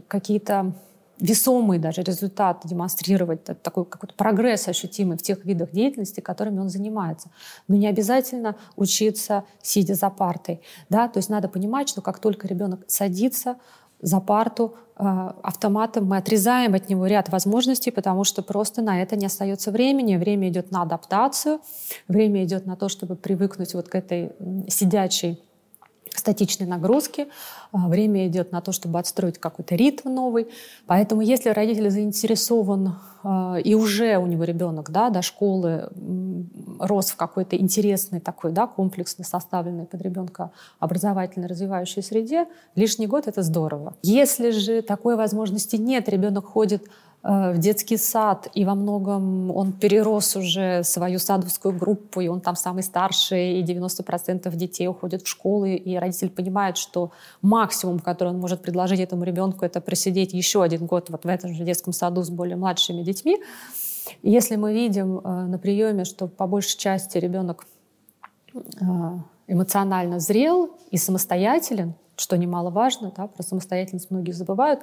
[0.09, 0.72] какие-то
[1.22, 7.30] весомый даже результат демонстрировать, такой какой-то прогресс ощутимый в тех видах деятельности, которыми он занимается.
[7.68, 10.61] Но не обязательно учиться, сидя за партой.
[10.90, 11.08] Да?
[11.08, 13.56] То есть надо понимать, что как только ребенок садится
[14.00, 15.04] за парту, э,
[15.44, 20.16] автоматом мы отрезаем от него ряд возможностей, потому что просто на это не остается времени.
[20.16, 21.61] Время идет на адаптацию,
[22.08, 24.32] время идет на то, чтобы привыкнуть вот к этой
[24.68, 25.40] сидячей
[26.18, 27.29] статичной нагрузки,
[27.72, 30.48] а, время идет на то, чтобы отстроить какой-то ритм новый.
[30.87, 35.88] Поэтому если родитель заинтересован а, и уже у него ребенок да, до школы
[36.79, 43.27] рос в какой-то интересной такой да, комплексно составленной под ребенка образовательно развивающей среде, лишний год
[43.27, 43.94] это здорово.
[44.03, 46.88] Если же такой возможности нет, ребенок ходит
[47.22, 52.56] в детский сад, и во многом он перерос уже свою садовскую группу, и он там
[52.56, 58.40] самый старший, и 90% детей уходят в школы, и родитель понимает, что максимум, который он
[58.40, 62.24] может предложить этому ребенку, это просидеть еще один год вот в этом же детском саду
[62.24, 63.40] с более младшими детьми.
[64.22, 67.66] Если мы видим э, на приеме, что по большей части ребенок
[68.52, 68.58] э,
[69.46, 74.80] эмоционально зрел и самостоятелен, что немаловажно, да, про самостоятельность многие забывают,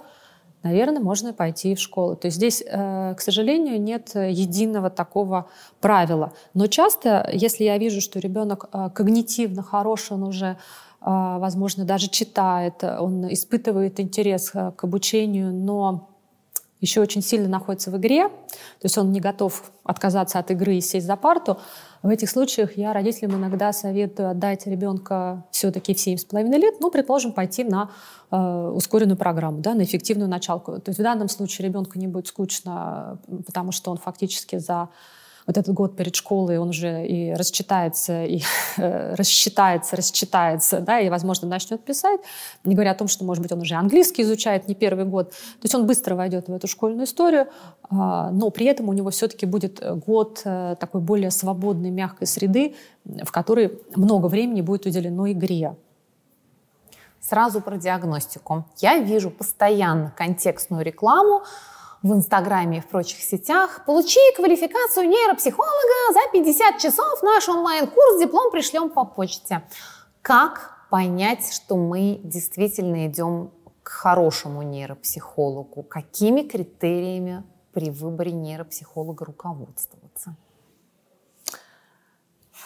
[0.63, 2.15] наверное, можно пойти в школу.
[2.15, 6.33] То есть здесь, э, к сожалению, нет единого такого правила.
[6.53, 10.55] Но часто, если я вижу, что ребенок э, когнитивно хороший, он уже э,
[11.01, 16.09] возможно, даже читает, он испытывает интерес к обучению, но
[16.81, 20.81] еще очень сильно находится в игре, то есть он не готов отказаться от игры и
[20.81, 21.59] сесть за парту,
[22.01, 27.33] в этих случаях я родителям иногда советую отдать ребенка все-таки в 7,5 лет, ну, предположим,
[27.33, 27.91] пойти на
[28.31, 30.79] э, ускоренную программу, да, на эффективную началку.
[30.79, 34.89] То есть в данном случае ребенку не будет скучно, потому что он фактически за
[35.49, 38.41] вот этот год перед школой он уже и расчитается, и
[38.77, 42.19] э, рассчитается, расчитается, да, и, возможно, начнет писать,
[42.63, 45.31] не говоря о том, что, может быть, он уже английский изучает не первый год.
[45.31, 47.47] То есть он быстро войдет в эту школьную историю, э,
[47.89, 53.31] но при этом у него все-таки будет год э, такой более свободной, мягкой среды, в
[53.31, 55.75] которой много времени будет уделено игре.
[57.21, 58.65] Сразу про диагностику.
[58.77, 61.41] Я вижу постоянно контекстную рекламу,
[62.03, 63.83] в Инстаграме и в прочих сетях.
[63.85, 67.21] Получи квалификацию нейропсихолога за 50 часов.
[67.23, 69.63] Наш онлайн-курс, диплом пришлем по почте.
[70.21, 73.51] Как понять, что мы действительно идем
[73.83, 75.83] к хорошему нейропсихологу?
[75.83, 80.35] Какими критериями при выборе нейропсихолога руководствоваться?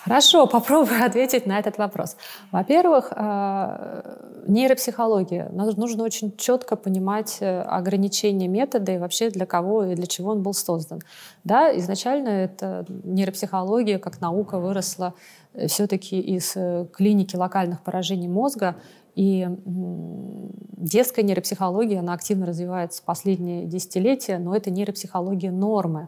[0.04, 2.18] Хорошо, попробую ответить на этот вопрос.
[2.52, 5.50] Во-первых, э, нейропсихология.
[5.52, 10.44] Нужно очень четко понимать э, ограничения метода и вообще для кого и для чего он
[10.44, 11.00] был создан.
[11.44, 15.14] Да, изначально это нейропсихология как наука выросла
[15.54, 16.56] э, все-таки из
[16.92, 18.76] клиники локальных поражений мозга,
[19.16, 26.08] и детская нейропсихология, она активно развивается последние десятилетия, но это нейропсихология нормы.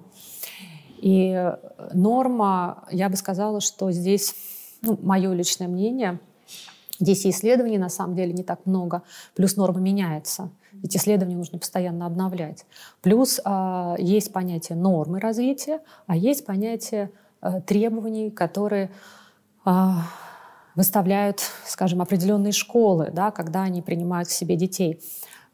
[1.06, 1.54] И
[1.94, 4.34] норма, я бы сказала, что здесь,
[4.82, 6.20] ну, мое личное мнение,
[7.00, 9.04] здесь исследований на самом деле не так много,
[9.36, 10.50] плюс норма меняется.
[10.82, 12.66] Эти исследования нужно постоянно обновлять.
[13.04, 17.12] Плюс э, есть понятие нормы развития, а есть понятие
[17.44, 18.90] э, требований, которые
[19.64, 19.90] э,
[20.74, 25.00] выставляют, скажем, определенные школы, да, когда они принимают к себе детей.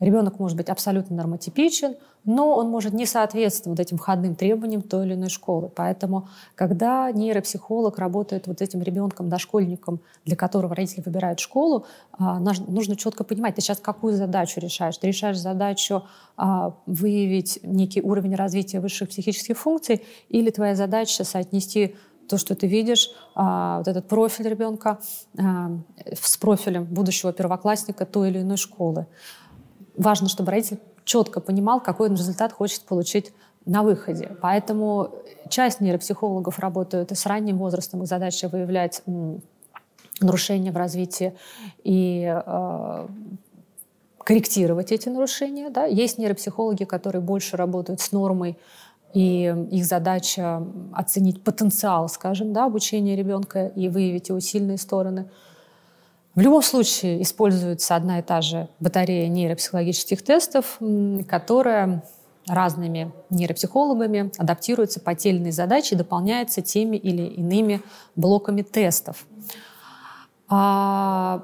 [0.01, 5.13] Ребенок может быть абсолютно нормотипичен, но он может не соответствовать этим входным требованиям той или
[5.13, 5.69] иной школы.
[5.73, 12.95] Поэтому, когда нейропсихолог работает вот этим ребенком, дошкольником, для которого родители выбирают школу, а, нужно
[12.95, 14.97] четко понимать, ты сейчас какую задачу решаешь.
[14.97, 16.03] Ты решаешь задачу
[16.35, 21.95] а, выявить некий уровень развития высших психических функций или твоя задача соотнести
[22.27, 24.99] то, что ты видишь, а, вот этот профиль ребенка
[25.35, 29.05] с профилем будущего первоклассника той или иной школы.
[30.01, 33.31] Важно, чтобы родитель четко понимал, какой он результат хочет получить
[33.67, 34.35] на выходе.
[34.41, 35.13] Поэтому
[35.47, 38.01] часть нейропсихологов работают и с ранним возрастом.
[38.01, 39.03] Их задача выявлять
[40.19, 41.35] нарушения в развитии
[41.83, 43.07] и э,
[44.17, 45.69] корректировать эти нарушения.
[45.69, 45.85] Да?
[45.85, 48.57] Есть нейропсихологи, которые больше работают с нормой,
[49.13, 55.29] и их задача оценить потенциал, скажем, да, обучения ребенка и выявить его сильные стороны.
[56.33, 60.79] В любом случае используется одна и та же батарея нейропсихологических тестов,
[61.27, 62.03] которая
[62.47, 67.81] разными нейропсихологами адаптируется по те задачи и дополняется теми или иными
[68.15, 69.25] блоками тестов.
[70.47, 71.43] А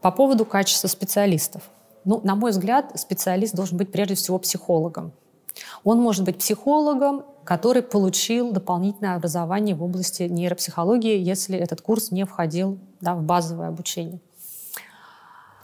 [0.00, 1.62] по поводу качества специалистов.
[2.04, 5.12] Ну, на мой взгляд, специалист должен быть прежде всего психологом.
[5.82, 12.24] Он может быть психологом, который получил дополнительное образование в области нейропсихологии, если этот курс не
[12.24, 14.20] входил да, в базовое обучение.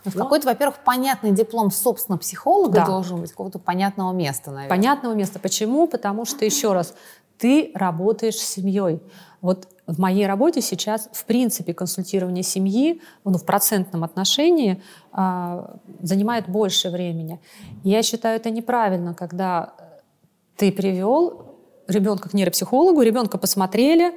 [0.04, 2.86] Ну, какой-то, во-первых, понятный диплом, собственно, психолога да.
[2.86, 4.68] должен быть, какого-то понятного места, наверное.
[4.68, 5.38] Понятного места.
[5.38, 5.86] Почему?
[5.86, 6.94] Потому что, еще раз,
[7.38, 9.00] ты работаешь с семьей.
[9.40, 16.48] Вот в моей работе сейчас, в принципе, консультирование семьи ну, в процентном отношении э, занимает
[16.48, 17.40] больше времени.
[17.82, 19.74] я считаю это неправильно, когда
[20.56, 21.51] ты привел
[21.88, 24.12] ребенка к нейропсихологу, ребенка посмотрели,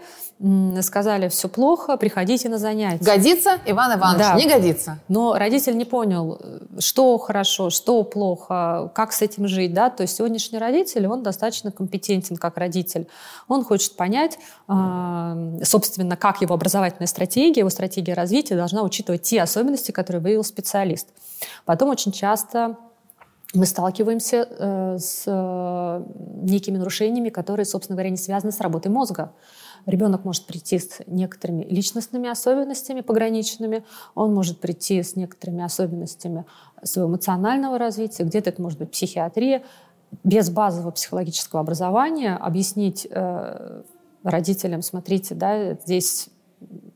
[0.82, 3.04] сказали, все плохо, приходите на занятия.
[3.04, 4.26] Годится, Иван Иванович?
[4.26, 4.36] Да.
[4.36, 5.00] Не годится.
[5.08, 6.40] Но родитель не понял,
[6.80, 9.74] что хорошо, что плохо, как с этим жить.
[9.74, 9.90] Да?
[9.90, 13.08] То есть сегодняшний родитель, он достаточно компетентен как родитель.
[13.48, 14.38] Он хочет понять,
[14.68, 20.44] а, собственно, как его образовательная стратегия, его стратегия развития должна учитывать те особенности, которые выявил
[20.44, 21.08] специалист.
[21.66, 22.78] Потом очень часто
[23.56, 26.04] мы сталкиваемся э, с э,
[26.42, 29.34] некими нарушениями, которые, собственно говоря, не связаны с работой мозга.
[29.86, 33.84] Ребенок может прийти с некоторыми личностными особенностями пограничными,
[34.16, 36.46] он может прийти с некоторыми особенностями
[36.84, 39.64] своего эмоционального развития, где-то это может быть психиатрия.
[40.24, 43.82] Без базового психологического образования объяснить э,
[44.24, 46.30] родителям, смотрите, да, здесь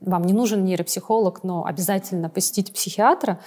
[0.01, 3.39] вам не нужен нейропсихолог, но обязательно посетить психиатра,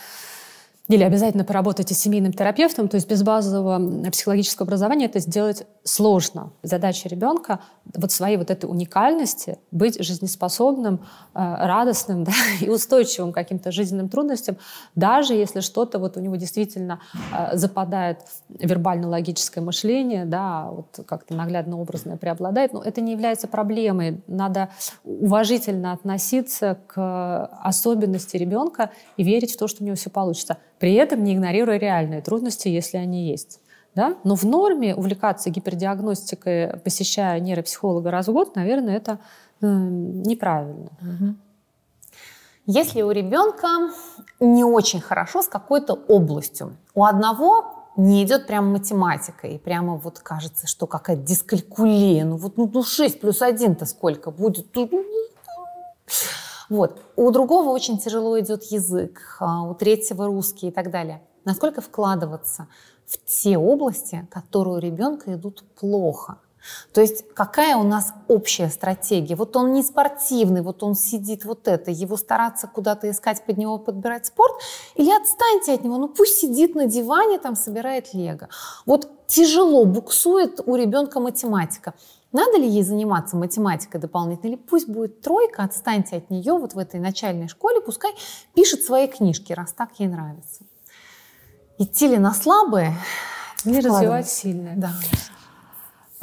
[0.89, 6.53] или обязательно поработайте с семейным терапевтом, то есть без базового психологического образования это сделать сложно.
[6.63, 7.61] Задача ребенка
[7.95, 11.01] вот своей вот этой уникальности быть жизнеспособным,
[11.35, 14.57] э, радостным да, и устойчивым к каким-то жизненным трудностям,
[14.97, 17.01] даже если что-то вот у него действительно
[17.33, 18.19] э, западает
[18.49, 24.21] вербально-логическое мышление, да, вот как-то наглядно-образное преобладает, но это не является проблемой.
[24.27, 24.71] Надо
[25.05, 30.95] уважительно относиться к особенности ребенка и верить в то, что у него все получится при
[30.95, 33.61] этом не игнорируя реальные трудности, если они есть.
[33.95, 34.17] Да?
[34.25, 39.21] Но в норме увлекаться гипердиагностикой, посещая нейропсихолога раз в год, наверное, это
[39.61, 40.91] э, неправильно.
[42.67, 43.69] Если у ребенка
[44.41, 50.19] не очень хорошо с какой-то областью, у одного не идет прям математика, и прямо вот
[50.19, 54.67] кажется, что какая-то дискалькулия, ну вот ну, 6 плюс 1-то сколько будет?
[56.73, 57.03] Вот.
[57.17, 61.23] У другого очень тяжело идет язык, а у третьего русский и так далее.
[61.45, 62.67] Насколько вкладываться
[63.05, 66.39] в те области, которые у ребенка идут плохо?
[66.95, 69.37] То есть какая у нас общая стратегия?
[69.37, 73.77] Вот он не спортивный, вот он сидит вот это, его стараться куда-то искать, под него
[73.77, 74.55] подбирать спорт,
[74.95, 78.49] или отстаньте от него, ну пусть сидит на диване, там собирает лего.
[78.87, 81.93] Вот тяжело буксует у ребенка математика.
[82.33, 86.79] Надо ли ей заниматься математикой дополнительно, или пусть будет тройка, отстаньте от нее вот в
[86.79, 88.13] этой начальной школе, пускай
[88.55, 90.65] пишет свои книжки, раз так ей нравится.
[91.79, 92.95] Идти ли на слабые?
[93.65, 94.77] Не развивать сильное.
[94.77, 94.93] Да.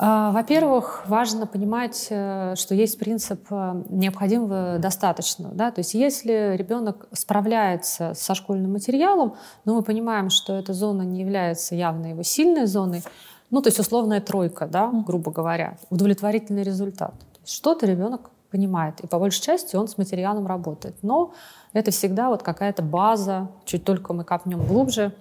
[0.01, 5.53] А, во-первых, важно понимать, э, что есть принцип э, необходимого достаточного.
[5.53, 5.71] Да?
[5.71, 9.35] То есть если ребенок справляется со школьным материалом,
[9.65, 13.03] но мы понимаем, что эта зона не является явно его сильной зоной,
[13.51, 17.13] ну, то есть условная тройка, да, грубо говоря, удовлетворительный результат.
[17.45, 20.95] Что-то ребенок понимает, и по большей части он с материалом работает.
[21.01, 21.33] Но
[21.73, 25.13] это всегда вот какая-то база, чуть только мы копнем глубже,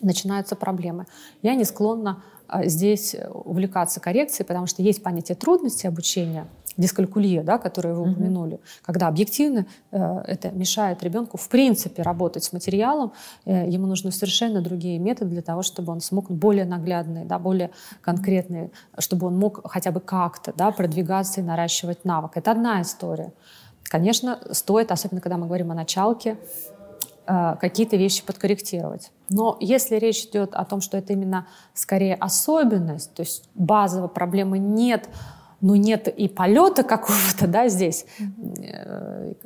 [0.00, 1.06] начинаются проблемы.
[1.42, 7.58] Я не склонна а, здесь увлекаться коррекцией, потому что есть понятие трудности обучения, дискалькулия, да,
[7.58, 8.82] которую вы упомянули, mm-hmm.
[8.82, 13.12] когда объективно э, это мешает ребенку в принципе работать с материалом,
[13.44, 17.70] э, ему нужны совершенно другие методы для того, чтобы он смог более наглядные, да, более
[18.00, 22.32] конкретные, чтобы он мог хотя бы как-то да, продвигаться и наращивать навык.
[22.34, 23.32] Это одна история.
[23.84, 26.36] Конечно, стоит, особенно когда мы говорим о началке,
[27.26, 29.10] э, какие-то вещи подкорректировать.
[29.28, 34.58] Но если речь идет о том, что это именно скорее особенность, то есть базовой проблемы
[34.58, 35.08] нет,
[35.60, 38.06] но нет и полета какого-то, да, здесь.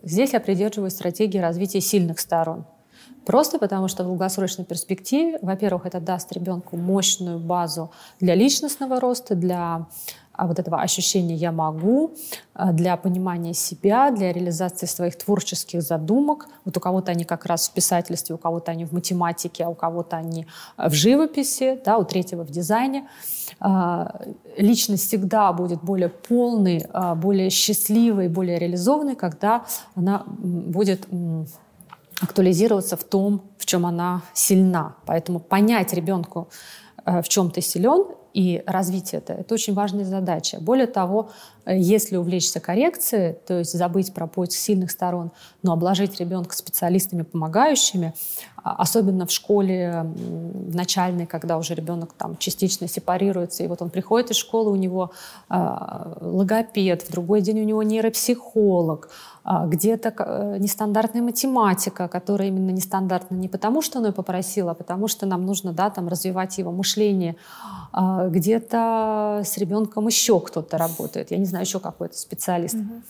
[0.03, 2.67] Здесь я придерживаюсь стратегии развития сильных сторон.
[3.27, 9.35] Просто потому, что в долгосрочной перспективе, во-первых, это даст ребенку мощную базу для личностного роста,
[9.35, 9.87] для
[10.47, 12.15] вот этого ощущения «я могу»,
[12.55, 16.47] а, для понимания себя, для реализации своих творческих задумок.
[16.65, 19.75] Вот у кого-то они как раз в писательстве, у кого-то они в математике, а у
[19.75, 23.09] кого-то они в живописи, да, у третьего в дизайне.
[23.61, 24.21] А,
[24.57, 26.87] личность всегда будет более полной,
[27.17, 29.65] более счастливой, более реализованной, когда
[29.95, 31.07] она будет
[32.21, 34.95] актуализироваться в том, в чем она сильна.
[35.07, 36.49] Поэтому понять ребенку,
[37.05, 38.05] в чем ты силен,
[38.35, 39.35] и развить это.
[39.35, 40.59] Это очень важная задача.
[40.61, 41.31] Более того,
[41.67, 45.31] если увлечься коррекцией, то есть забыть про поиск сильных сторон,
[45.63, 48.15] но обложить ребенка специалистами, помогающими,
[48.63, 50.05] а, особенно в школе
[50.73, 55.13] начальной, когда уже ребенок там частично сепарируется, и вот он приходит из школы, у него
[55.49, 55.57] э,
[56.21, 59.09] логопед, в другой день у него нейропсихолог,
[59.45, 64.75] э, где-то э, нестандартная математика, которая именно нестандартна не потому, что он ее попросил, а
[64.75, 67.37] потому что нам нужно да, там, развивать его мышление,
[67.95, 72.75] э, где-то с ребенком еще кто-то работает, я не знаю, еще какой-то специалист.
[72.75, 73.03] Mm-hmm.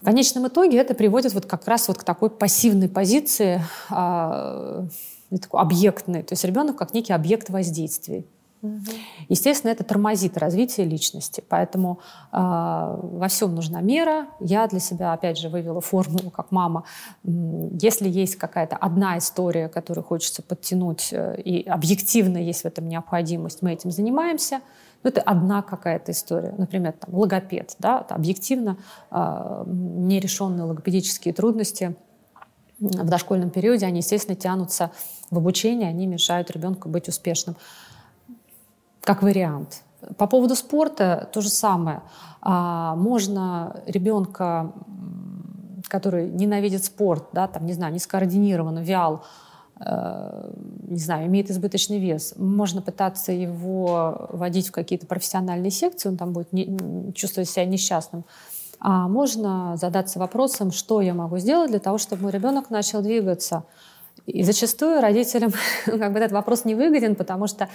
[0.00, 4.86] В конечном итоге это приводит вот как раз вот к такой пассивной позиции, э,
[5.40, 6.22] такой объектной.
[6.22, 8.24] То есть ребенок как некий объект воздействия.
[8.60, 8.72] Угу.
[9.28, 12.00] Естественно, это тормозит развитие личности, поэтому
[12.32, 14.26] э, во всем нужна мера.
[14.40, 16.84] Я для себя, опять же, вывела формулу как мама.
[17.24, 23.62] Если есть какая-то одна история, которую хочется подтянуть, э, и объективно есть в этом необходимость,
[23.62, 24.60] мы этим занимаемся–
[25.02, 26.54] ну, это одна какая-то история.
[26.58, 27.76] Например, там, логопед.
[27.78, 28.78] Да, это объективно
[29.10, 31.96] э, нерешенные логопедические трудности
[32.80, 34.90] в дошкольном периоде, они, естественно, тянутся
[35.30, 37.56] в обучение, они мешают ребенку быть успешным.
[39.02, 39.82] Как вариант.
[40.16, 42.02] По поводу спорта то же самое.
[42.40, 44.72] А, можно ребенка,
[45.88, 49.24] который ненавидит спорт, да, там, не знаю, не скоординирован, вял,
[49.80, 56.32] не знаю, имеет избыточный вес, можно пытаться его водить в какие-то профессиональные секции, он там
[56.32, 58.24] будет не, чувствовать себя несчастным.
[58.80, 63.64] А можно задаться вопросом, что я могу сделать для того, чтобы мой ребенок начал двигаться.
[64.26, 65.52] И зачастую родителям
[65.86, 67.68] как бы этот вопрос не выгоден, потому что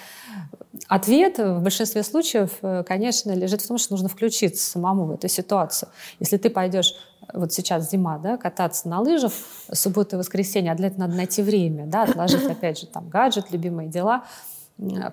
[0.88, 5.28] ответ в большинстве случаев, э, конечно, лежит в том, что нужно включиться самому в эту
[5.28, 5.90] ситуацию.
[6.20, 6.94] Если ты пойдешь
[7.34, 9.32] вот сейчас зима, да, кататься на лыжах,
[9.72, 13.52] суббота и воскресенье, а для этого надо найти время, да, отложить, опять же, там, гаджет,
[13.52, 14.24] любимые дела,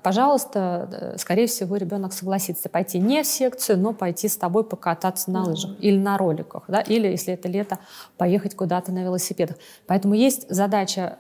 [0.03, 5.31] пожалуйста, э, скорее всего, ребенок согласится пойти не в секцию, но пойти с тобой покататься
[5.31, 7.79] на лыжах или на роликах, да, или, если это лето,
[8.17, 9.57] поехать куда-то на велосипедах.
[9.87, 11.19] Поэтому есть задача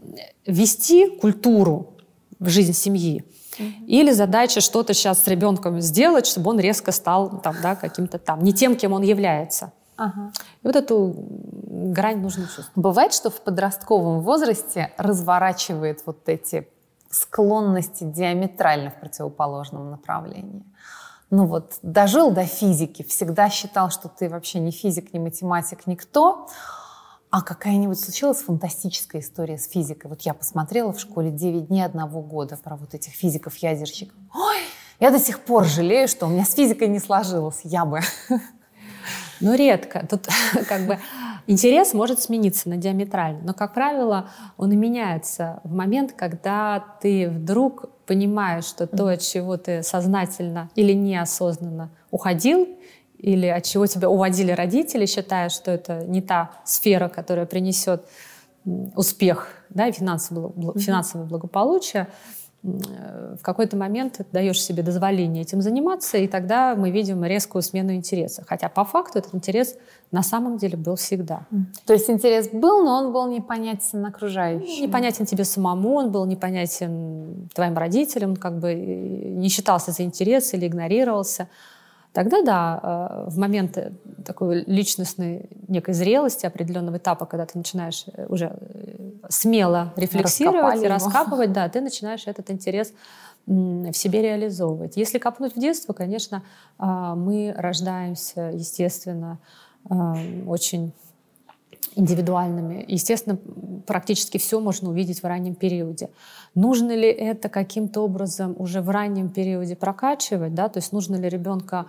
[0.00, 0.04] э,
[0.46, 1.94] вести культуру
[2.38, 3.24] в жизнь семьи,
[3.86, 8.42] или задача что-то сейчас с ребенком сделать, чтобы он резко стал там, да, каким-то там,
[8.42, 9.72] не тем, кем он является.
[9.96, 10.32] Ага.
[10.62, 12.70] И вот эту грань нужно чувствовать.
[12.74, 16.68] Бывает, что в подростковом возрасте разворачивает вот эти
[17.10, 20.64] склонности диаметрально в противоположном направлении.
[21.30, 26.48] Ну вот, дожил до физики, всегда считал, что ты вообще не физик, не математик, никто,
[27.30, 30.08] а какая-нибудь случилась фантастическая история с физикой.
[30.08, 34.14] Вот я посмотрела в школе 9 дней одного года про вот этих физиков-ядерщиков.
[34.34, 34.58] Ой,
[35.00, 37.60] я до сих пор жалею, что у меня с физикой не сложилось.
[37.64, 38.00] Я бы.
[39.40, 40.06] Ну, редко.
[40.08, 40.28] Тут
[40.68, 40.98] как бы
[41.46, 43.40] интерес может смениться на диаметрально.
[43.44, 49.20] Но, как правило, он и меняется в момент, когда ты вдруг понимаешь, что то, от
[49.20, 52.68] чего ты сознательно или неосознанно уходил,
[53.18, 58.04] или от чего тебя уводили родители, считая, что это не та сфера, которая принесет
[58.94, 62.08] успех да, и финансовое, финансовое благополучие,
[62.64, 68.42] в какой-то момент даешь себе дозволение этим заниматься, и тогда мы видим резкую смену интереса.
[68.46, 69.76] Хотя по факту этот интерес
[70.10, 71.46] на самом деле был всегда.
[71.84, 74.82] То есть интерес был, но он был непонятен окружающим.
[74.82, 80.54] Непонятен тебе самому, он был непонятен твоим родителям, он как бы не считался за интерес
[80.54, 81.48] или игнорировался.
[82.14, 82.80] Тогда, да,
[83.26, 83.76] э, в момент
[84.24, 90.86] такой личностной некой зрелости, определенного этапа, когда ты начинаешь э, уже э, смело рефлексировать и
[90.86, 92.92] раскапывать, да, ты начинаешь этот интерес
[93.46, 94.96] в себе реализовывать.
[94.96, 96.42] Если копнуть в детство, конечно,
[96.78, 99.38] мы рождаемся, естественно,
[100.46, 100.92] очень
[101.96, 102.84] индивидуальными.
[102.88, 103.38] Естественно,
[103.86, 106.10] практически все можно увидеть в раннем периоде.
[106.54, 111.28] Нужно ли это каким-то образом уже в раннем периоде прокачивать, да, то есть нужно ли
[111.28, 111.86] ребенка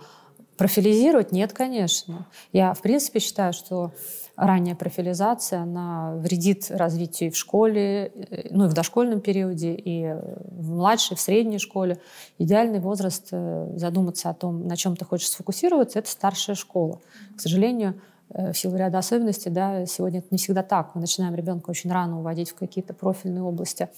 [0.56, 1.32] Профилизировать?
[1.32, 2.26] Нет, конечно.
[2.52, 3.92] Я, в принципе, считаю, что
[4.36, 10.12] ранняя профилизация, она вредит развитию и в школе, э, ну и в дошкольном периоде, и
[10.12, 11.98] в младшей, в средней школе.
[12.38, 17.00] Идеальный возраст э, задуматься о том, на чем ты хочешь сфокусироваться, это старшая школа.
[17.36, 20.94] К сожалению, э, в силу ряда особенностей, да, сегодня это не всегда так.
[20.94, 23.88] Мы начинаем ребенка очень рано уводить в какие-то профильные области.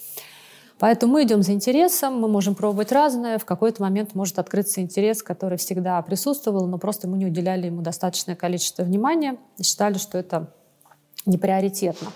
[0.79, 3.39] Поэтому мы идем за интересом, мы можем пробовать разное.
[3.39, 7.83] В какой-то момент может открыться интерес, который всегда присутствовал, но просто мы не уделяли ему
[7.83, 10.55] достаточное количество внимания и считали, что это
[11.27, 12.09] не приоритетно.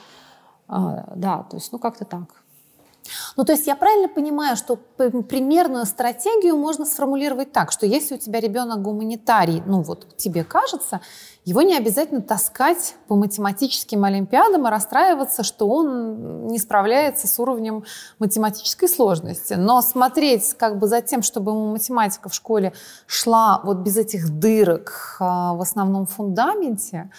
[0.68, 2.41] А, да, то есть, ну, как-то так.
[3.36, 8.18] Ну, то есть я правильно понимаю, что примерную стратегию можно сформулировать так, что если у
[8.18, 11.00] тебя ребенок гуманитарий, ну вот тебе кажется,
[11.44, 17.84] его не обязательно таскать по математическим олимпиадам и расстраиваться, что он не справляется с уровнем
[18.20, 19.54] математической сложности.
[19.54, 22.72] Но смотреть как бы за тем, чтобы ему математика в школе
[23.06, 27.10] шла вот без этих дырок а, в основном фундаменте,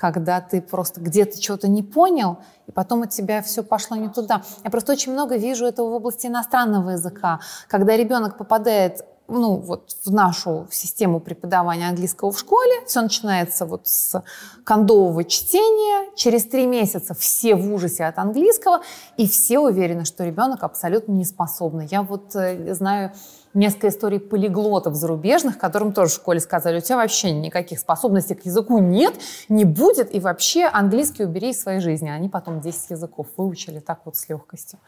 [0.00, 4.42] когда ты просто где-то что-то не понял, и потом у тебя все пошло не туда.
[4.64, 9.96] Я просто очень много вижу этого в области иностранного языка, когда ребенок попадает ну, вот
[10.04, 12.84] в нашу систему преподавания английского в школе.
[12.86, 14.22] Все начинается вот с
[14.64, 16.10] кондового чтения.
[16.16, 18.80] Через три месяца все в ужасе от английского,
[19.18, 21.86] и все уверены, что ребенок абсолютно не способный.
[21.90, 23.12] Я вот э, знаю
[23.54, 28.44] несколько историй полиглотов зарубежных, которым тоже в школе сказали, у тебя вообще никаких способностей к
[28.44, 29.14] языку нет,
[29.48, 32.08] не будет, и вообще английский убери из своей жизни.
[32.08, 34.78] Они потом 10 языков выучили так вот с легкостью.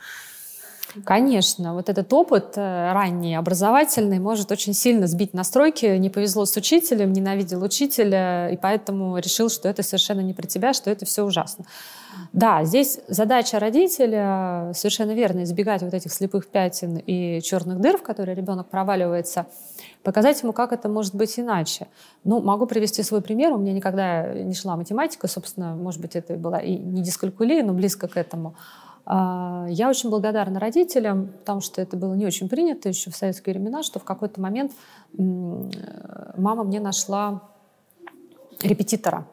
[1.04, 5.86] Конечно, вот этот опыт э, ранний, образовательный, может очень сильно сбить настройки.
[5.86, 10.74] Не повезло с учителем, ненавидел учителя, и поэтому решил, что это совершенно не про тебя,
[10.74, 11.64] что это все ужасно.
[12.32, 18.02] Да, здесь задача родителя совершенно верно избегать вот этих слепых пятен и черных дыр, в
[18.02, 19.46] которые ребенок проваливается,
[20.02, 21.88] показать ему, как это может быть иначе.
[22.24, 23.52] Ну, могу привести свой пример.
[23.52, 27.72] У меня никогда не шла математика, собственно, может быть, это была и не дискалькулия, но
[27.72, 28.54] близко к этому.
[29.04, 33.54] А, я очень благодарна родителям, потому что это было не очень принято еще в советские
[33.54, 34.72] времена, что в какой-то момент
[35.16, 37.42] мама мне нашла
[38.62, 39.26] репетитора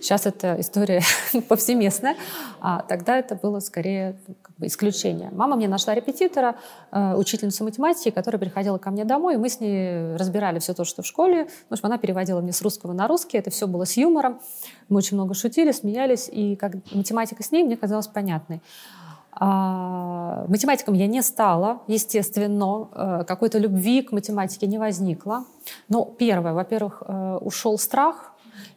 [0.00, 1.02] Сейчас эта история
[1.48, 2.16] повсеместная,
[2.60, 5.30] а тогда это было скорее ну, как бы исключение.
[5.32, 6.56] Мама мне нашла репетитора,
[6.92, 10.84] э, учительницу математики, которая приходила ко мне домой, и мы с ней разбирали все то,
[10.84, 11.48] что в школе.
[11.68, 14.40] В общем, она переводила мне с русского на русский, это все было с юмором.
[14.88, 18.60] Мы очень много шутили, смеялись, и как математика с ней мне казалась понятной.
[19.40, 25.44] А, математиком я не стала, естественно, э, какой-то любви к математике не возникло.
[25.88, 28.32] Но первое, во-первых, э, ушел страх,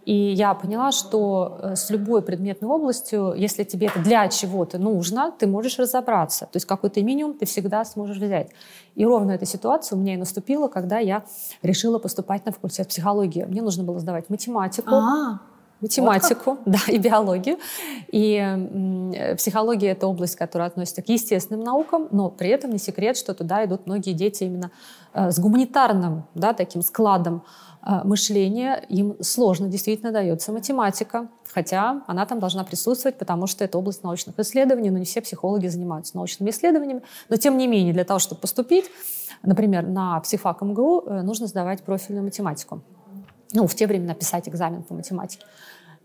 [0.06, 5.34] и я поняла, что э, с любой предметной областью, если тебе это для чего-то нужно,
[5.38, 6.46] ты можешь разобраться.
[6.46, 8.50] То есть какой-то минимум ты всегда сможешь взять.
[8.96, 11.24] И ровно эта ситуация у меня и наступила, когда я
[11.62, 13.44] решила поступать на факультет психологии.
[13.44, 14.96] Мне нужно было сдавать математику.
[14.96, 15.52] А-а-а
[15.82, 17.58] математику, вот да, и биологию.
[18.12, 23.18] И м, психология— это область, которая относится к естественным наукам, но при этом не секрет,
[23.18, 24.72] что туда идут многие дети именно
[25.14, 27.44] э, с гуманитарным, да, таким складом
[27.84, 34.04] мышления, им сложно действительно дается математика, хотя она там должна присутствовать, потому что это область
[34.04, 37.02] научных исследований, но не все психологи занимаются научными исследованиями.
[37.30, 38.86] Но тем не менее, для того, чтобы поступить,
[39.44, 42.82] например, на психфак МГУ, э, нужно сдавать профильную математику.
[43.54, 45.46] Ну, в те времена писать экзамен по математике.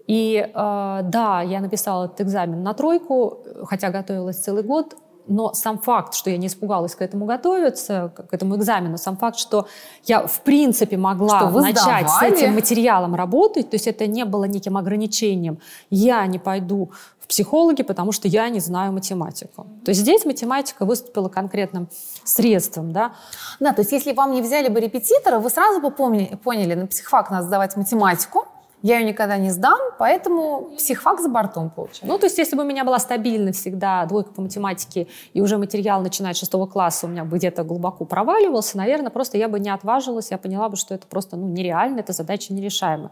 [0.07, 4.97] И э, да, я написала этот экзамен на тройку, хотя готовилась целый год
[5.27, 9.39] но сам факт, что я не испугалась к этому готовиться, к этому экзамену, сам факт,
[9.39, 9.67] что
[10.05, 12.09] я в принципе могла начать сдавали?
[12.09, 15.59] с этим материалом работать, то есть это не было неким ограничением.
[15.91, 19.67] Я не пойду в психологи, потому что я не знаю математику.
[19.85, 21.89] То есть здесь математика выступила конкретным
[22.25, 23.15] средством, да?
[23.61, 26.87] Да, то есть если вам не взяли бы репетитора, вы сразу бы поняли, поняли на
[26.87, 28.47] психфак надо сдавать математику,
[28.83, 32.07] я ее никогда не сдам, поэтому психфак за бортом получается.
[32.07, 35.59] Ну, то есть, если бы у меня была стабильно всегда двойка по математике, и уже
[35.59, 39.59] материал, начиная с шестого класса, у меня бы где-то глубоко проваливался, наверное, просто я бы
[39.59, 43.11] не отважилась, я поняла бы, что это просто ну, нереально, эта задача нерешаема.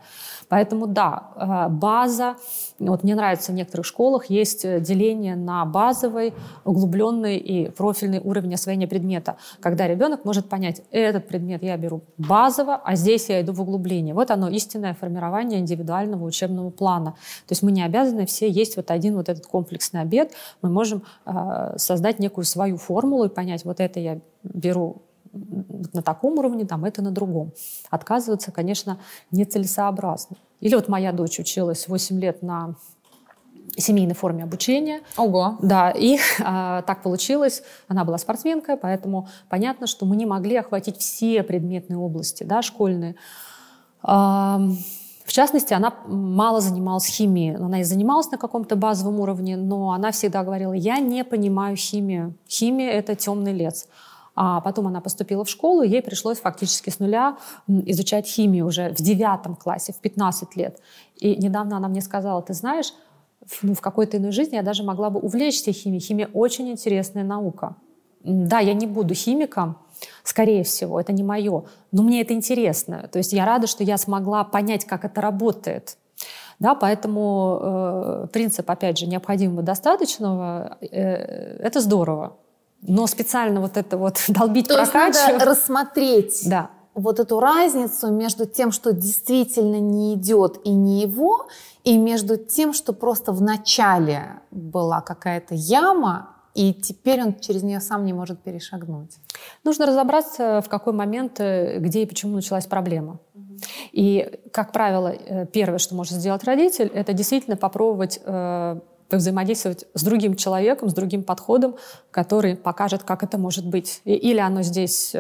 [0.48, 2.36] Поэтому, да, э, база,
[2.78, 6.34] вот мне нравится в некоторых школах есть э, деление на базовый,
[6.64, 12.80] углубленный и профильный уровень освоения предмета, когда ребенок может понять, этот предмет я беру базово,
[12.84, 14.14] а здесь я иду в углубление.
[14.14, 17.12] Вот оно, истинное формирование индивидуального учебного плана.
[17.46, 20.32] То есть мы не обязаны все есть вот один вот этот комплексный обед.
[20.62, 25.02] Мы можем э, создать некую свою формулу и понять, вот это я беру
[25.92, 27.52] на таком уровне, там это на другом.
[27.90, 28.98] Отказываться, конечно,
[29.30, 30.36] нецелесообразно.
[30.60, 32.76] Или вот моя дочь училась 8 лет на
[33.76, 35.00] семейной форме обучения.
[35.16, 35.58] Ого.
[35.60, 37.62] Да, и а, так получилось.
[37.88, 43.16] Она была спортсменкой, поэтому понятно, что мы не могли охватить все предметные области, да, школьные.
[45.24, 47.56] В частности, она мало занималась химией.
[47.56, 52.34] Она и занималась на каком-то базовом уровне, но она всегда говорила, я не понимаю химию.
[52.46, 53.88] Химия— это темный лес.
[54.36, 58.90] А потом она поступила в школу, и ей пришлось фактически с нуля изучать химию уже
[58.90, 60.80] в девятом классе, в 15 лет.
[61.16, 62.92] И недавно она мне сказала, ты знаешь,
[63.62, 66.00] ну, в какой-то иной жизни я даже могла бы увлечься химией.
[66.00, 67.76] Химия очень интересная наука.
[68.24, 69.76] Да, я не буду химиком,
[70.22, 73.08] скорее всего, это не мое, но мне это интересно.
[73.10, 75.96] То есть я рада, что я смогла понять, как это работает.
[76.58, 82.36] Да, поэтому э, принцип, опять же, необходимого достаточного э, это здорово.
[82.82, 85.16] Но специально вот это вот долбить, То прокачивать...
[85.16, 86.70] есть надо рассмотреть да.
[86.94, 91.48] вот эту разницу между тем, что действительно не идет и не его,
[91.82, 97.80] и между тем, что просто в начале была какая-то яма, и теперь он через нее
[97.80, 99.16] сам не может перешагнуть.
[99.64, 103.18] Нужно разобраться, в какой момент, э, где и почему началась проблема.
[103.92, 108.80] И, как правило, э, первое, что может сделать родитель, это действительно попробовать э,
[109.10, 111.76] взаимодействовать с другим человеком, с другим подходом,
[112.10, 114.00] который покажет, как это может быть.
[114.04, 115.14] Или оно здесь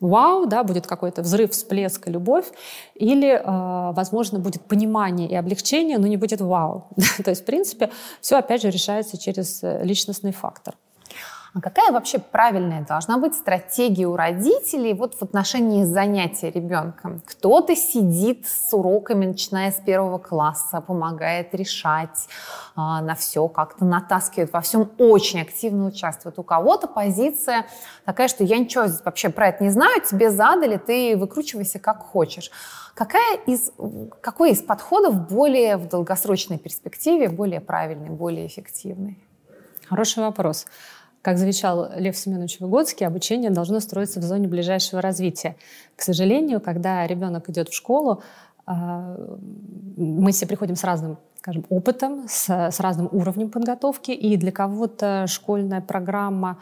[0.00, 2.46] вау, да, будет какой-то взрыв, всплеск и любовь,
[2.94, 6.88] или, э, возможно, будет понимание и облегчение, но не будет вау.
[7.24, 7.90] То есть, в принципе,
[8.20, 10.74] все, опять же, решается через э, личностный фактор.
[11.52, 17.22] А какая вообще правильная должна быть стратегия у родителей вот в отношении занятия ребенком?
[17.26, 22.28] Кто-то сидит с уроками, начиная с первого класса, помогает решать
[22.76, 26.38] а, на все, как-то натаскивает, во всем очень активно участвует.
[26.38, 27.66] У кого-то позиция
[28.04, 32.52] такая, что я ничего вообще про это не знаю, тебе задали, ты выкручивайся как хочешь.
[32.94, 33.72] Какая из,
[34.20, 39.18] какой из подходов более в долгосрочной перспективе, более правильный, более эффективный?
[39.88, 40.66] Хороший вопрос.
[41.22, 45.56] Как завещал Лев Семенович Выгодский, обучение должно строиться в зоне ближайшего развития.
[45.96, 48.22] К сожалению, когда ребенок идет в школу,
[48.64, 49.16] а,
[49.96, 55.26] мы все приходим с разным скажем, опытом, с, с разным уровнем подготовки, и для кого-то
[55.26, 56.58] школьная программа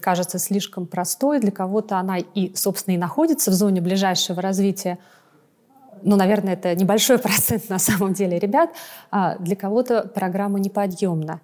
[0.00, 4.98] кажется слишком простой, для кого-то она и, собственно, и находится в зоне ближайшего развития,
[6.02, 8.70] ну, наверное, это небольшой процент на самом деле ребят,
[9.10, 11.40] а для кого-то программа неподъемна.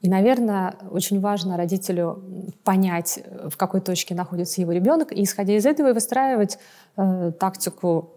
[0.00, 2.22] И, наверное, очень важно родителю
[2.62, 3.18] понять,
[3.50, 6.58] в какой точке находится его ребенок, и, исходя из этого, и выстраивать
[6.96, 8.12] э, тактику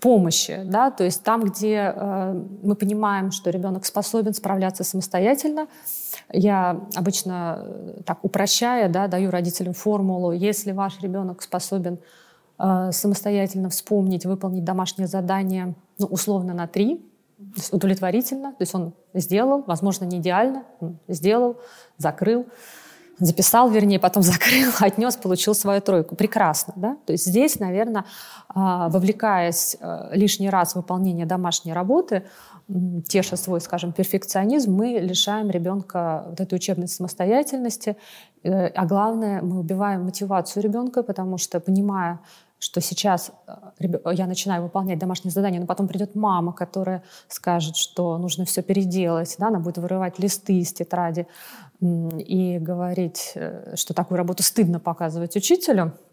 [0.00, 0.62] помощи.
[0.64, 0.90] Да?
[0.90, 5.66] То есть там, где э, мы понимаем, что ребенок способен справляться самостоятельно,
[6.32, 11.98] я обычно, э, так упрощая, да, даю родителям формулу, если ваш ребенок способен
[12.58, 17.04] э, самостоятельно вспомнить, выполнить домашнее задание, ну, условно, на три,
[17.70, 20.64] удовлетворительно, то есть он сделал, возможно, не идеально,
[21.08, 21.58] сделал,
[21.98, 22.46] закрыл,
[23.18, 26.16] записал, вернее, потом закрыл, отнес, получил свою тройку.
[26.16, 26.96] Прекрасно, да?
[27.06, 28.04] То есть здесь, наверное,
[28.48, 32.24] а, вовлекаясь э, лишний раз в выполнение домашней работы,
[33.08, 37.96] теша свой, скажем, перфекционизм, мы лишаем ребенка вот этой учебной самостоятельности,
[38.42, 42.20] э, а главное, мы убиваем мотивацию ребенка, потому что, понимая,
[42.58, 48.18] что сейчас э, я начинаю выполнять домашнее задание, но потом придет мама, которая скажет, что
[48.18, 51.26] нужно все переделать, да, она будет вырывать листы из тетради
[51.80, 55.92] и говорить, э, что такую работу стыдно показывать учителю–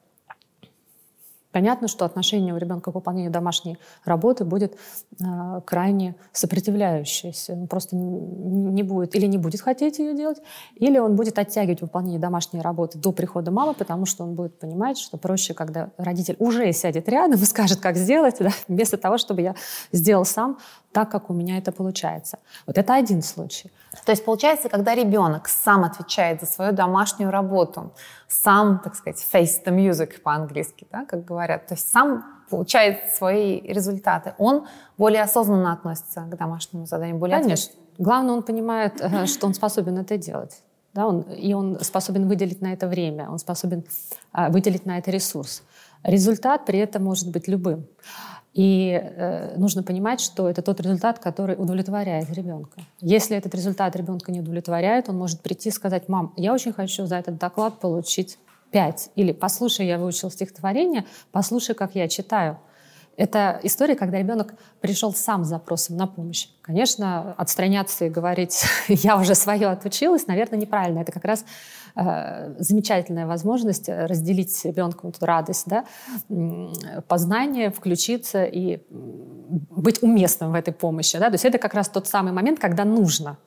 [1.54, 4.76] Понятно, что отношение у ребенка к выполнению домашней работы будет
[5.20, 7.54] э, крайне сопротивляющееся.
[7.54, 10.40] Он просто не будет или не будет хотеть ее делать,
[10.76, 14.98] или он будет оттягивать выполнение домашней работы до прихода мамы, потому что он будет понимать,
[14.98, 19.42] что проще, когда родитель уже сядет рядом и скажет, как сделать, да, вместо того, чтобы
[19.42, 19.56] я
[19.92, 20.58] сделал сам
[20.92, 22.40] так, как у меня это получается.
[22.66, 23.72] Вот это один случай.
[24.06, 27.92] То есть получается, когда ребенок сам отвечает за свою домашнюю работу,
[28.34, 33.62] сам, так сказать, face the music по-английски, да, как говорят, то есть сам получает свои
[33.62, 34.66] результаты, он
[34.98, 37.74] более осознанно относится к домашнему заданию, более Конечно.
[37.98, 40.64] Главное, он понимает, э, что он способен это делать.
[40.94, 43.84] Да, он, и он способен выделить на это время, он способен
[44.32, 45.64] а, выделить на это ресурс.
[46.04, 47.88] Результат при этом может быть любым.
[48.54, 52.82] И э, нужно понимать, что это тот результат, который удовлетворяет ребенка.
[53.02, 57.06] Если этот результат ребенка не удовлетворяет, он может прийти и сказать, мам, я очень хочу
[57.06, 58.38] за этот доклад получить
[58.72, 59.12] 5.
[59.16, 62.60] Или послушай, я выучил стихотворение, послушай, как я читаю.
[63.16, 66.48] Это история, когда ребенок пришел сам с запросом на помощь.
[66.62, 71.00] Конечно, отстраняться и говорить «я уже свое отучилась», наверное, неправильно.
[71.00, 71.46] Это как раз
[71.96, 75.86] э, замечательная возможность разделить с ребенком эту радость, да?
[77.08, 81.18] познание, включиться и быть уместным в этой помощи.
[81.18, 81.28] Да?
[81.28, 83.38] То есть это как раз тот самый момент, когда нужно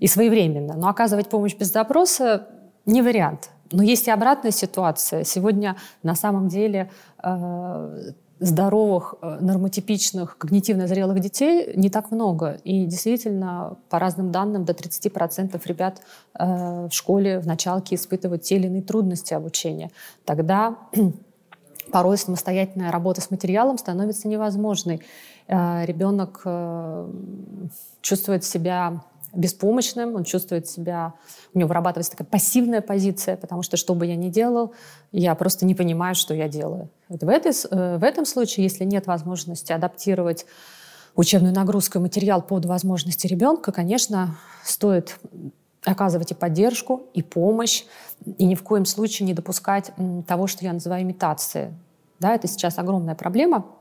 [0.00, 0.74] и своевременно.
[0.74, 2.48] Но оказывать помощь без запроса
[2.86, 3.50] не вариант.
[3.70, 5.24] Но есть и обратная ситуация.
[5.24, 6.90] Сегодня на самом деле
[7.22, 8.12] э,
[8.42, 12.58] здоровых, э, нормотипичных, когнитивно зрелых детей не так много.
[12.64, 16.02] И действительно, по разным данным, до 30% ребят
[16.38, 19.90] э, в школе, в началке испытывают те или иные трудности обучения.
[20.24, 20.76] Тогда
[21.92, 25.02] порой самостоятельная работа с материалом становится невозможной.
[25.46, 26.44] Э, ребенок
[28.00, 29.02] чувствует себя
[29.34, 31.14] беспомощным, он чувствует себя,
[31.54, 34.74] у него вырабатывается такая пассивная позиция, потому что что бы я ни делал,
[35.10, 36.90] я просто не понимаю, что я делаю.
[37.08, 40.46] Вот в, этой, э, в этом случае, если нет возможности адаптировать
[41.14, 45.18] учебную нагрузку и материал под возможности ребенка, конечно, стоит
[45.84, 47.84] оказывать и поддержку, и помощь,
[48.38, 49.92] и ни в коем случае не допускать
[50.26, 51.70] того, что я называю имитацией.
[52.20, 53.66] Да, это сейчас огромная проблема–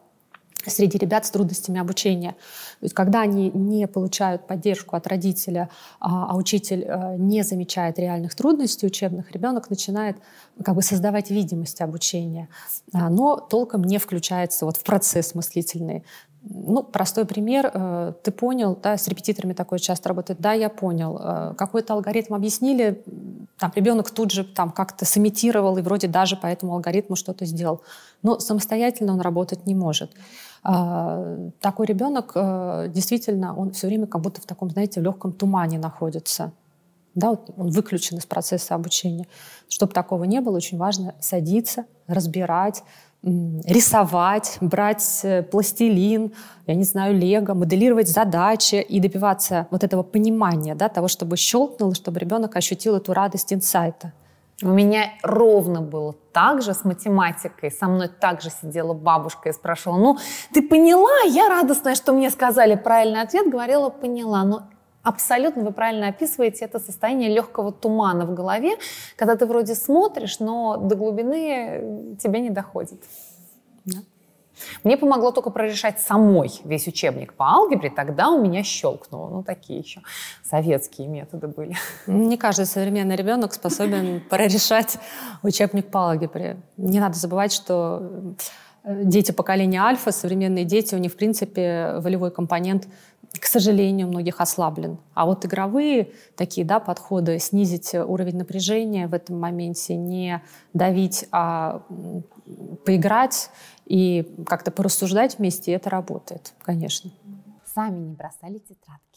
[0.69, 2.31] среди ребят с трудностями обучения.
[2.31, 7.99] То есть, когда они не получают поддержку от родителя, а, а учитель а, не замечает
[7.99, 10.17] реальных трудностей учебных, ребенок начинает
[10.63, 12.49] как бы создавать видимость обучения,
[12.93, 16.03] а, но толком не включается вот в процесс мыслительный.
[16.43, 17.69] Ну, простой пример.
[17.71, 20.41] Э, ты понял, да, с репетиторами такое часто работает.
[20.41, 21.19] Да, я понял.
[21.21, 23.03] Э, какой-то алгоритм объяснили,
[23.59, 27.83] там ребенок тут же там как-то сымитировал и вроде даже по этому алгоритму что-то сделал.
[28.23, 30.13] Но самостоятельно он работать не может.
[30.63, 35.79] А, такой ребенок э, действительно, он все время как будто в таком, знаете, легком тумане
[35.79, 36.51] находится.
[37.15, 39.27] Да, он выключен из процесса обучения.
[39.67, 42.83] Чтобы такого не было, очень важно садиться, разбирать,
[43.23, 46.31] рисовать, брать э, пластилин,
[46.67, 51.93] я не знаю, лего, моделировать задачи и добиваться вот этого понимания, да, того, чтобы щелкнуло,
[51.93, 54.13] чтобы ребенок ощутил эту радость инсайта.
[54.63, 57.71] У меня ровно было так же с математикой.
[57.71, 60.17] Со мной также сидела бабушка и спрашивала, ну,
[60.53, 61.23] ты поняла?
[61.27, 63.49] Я радостная, что мне сказали правильный ответ.
[63.49, 64.43] Говорила, поняла.
[64.43, 64.63] Но
[65.03, 68.77] абсолютно вы правильно описываете это состояние легкого тумана в голове,
[69.15, 73.03] когда ты вроде смотришь, но до глубины тебе не доходит.
[73.85, 73.99] Да.
[74.83, 79.29] Мне помогло только прорешать самой весь учебник по алгебре, тогда у меня щелкнуло.
[79.29, 80.01] Ну, такие еще
[80.43, 81.75] советские методы были.
[82.07, 84.97] Не каждый современный ребенок способен прорешать
[85.43, 86.57] учебник по алгебре.
[86.77, 88.35] Не надо забывать, что
[88.83, 92.87] э, дети поколения альфа, современные дети, у них, в принципе, волевой компонент
[93.39, 94.97] к сожалению, многих ослаблен.
[95.13, 100.41] А вот игровые такие да, подходы, снизить уровень напряжения в этом моменте, не
[100.73, 101.83] давить, а
[102.85, 103.49] поиграть
[103.85, 107.11] и как-то порассуждать вместе, это работает, конечно.
[107.65, 109.11] Сами не бросали тетрадки?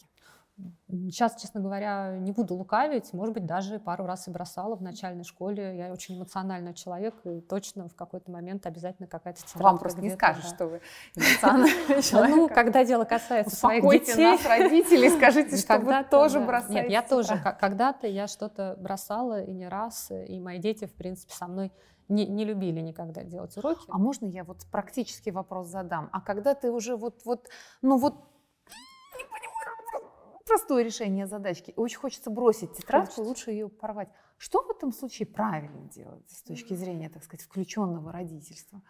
[0.87, 3.11] Сейчас, честно говоря, не буду лукавить.
[3.11, 5.75] Может быть, даже пару раз и бросала в начальной школе.
[5.75, 9.63] Я очень эмоциональный человек, и точно в какой-то момент обязательно какая-то тетрадка.
[9.63, 10.81] Вам просто не скажешь, что вы
[11.15, 12.35] эмоциональный человек.
[12.35, 14.23] Ну, когда дело касается своих детей.
[14.23, 16.83] нас, родителей, скажите, что вы тоже бросаете.
[16.83, 17.37] Нет, я тоже.
[17.59, 20.09] Когда-то я что-то бросала, и не раз.
[20.11, 21.73] И мои дети, в принципе, со мной
[22.07, 23.85] не, не любили никогда делать уроки.
[23.89, 26.09] А можно я вот практический вопрос задам?
[26.11, 27.49] А когда ты уже вот, вот,
[27.81, 28.15] ну вот
[30.45, 31.73] простое решение задачки.
[31.75, 34.09] Очень хочется бросить тетрадку, лучше ее порвать.
[34.37, 38.81] Что в этом случае правильно делать с точки зрения, так сказать, включенного родительства?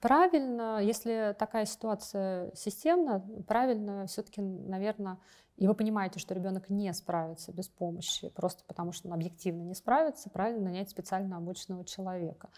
[0.00, 5.18] Правильно, если такая ситуация системна, правильно все-таки, наверное,
[5.56, 9.74] и вы понимаете, что ребенок не справится без помощи, просто потому что он объективно не
[9.74, 12.50] справится, правильно нанять специально обученного человека.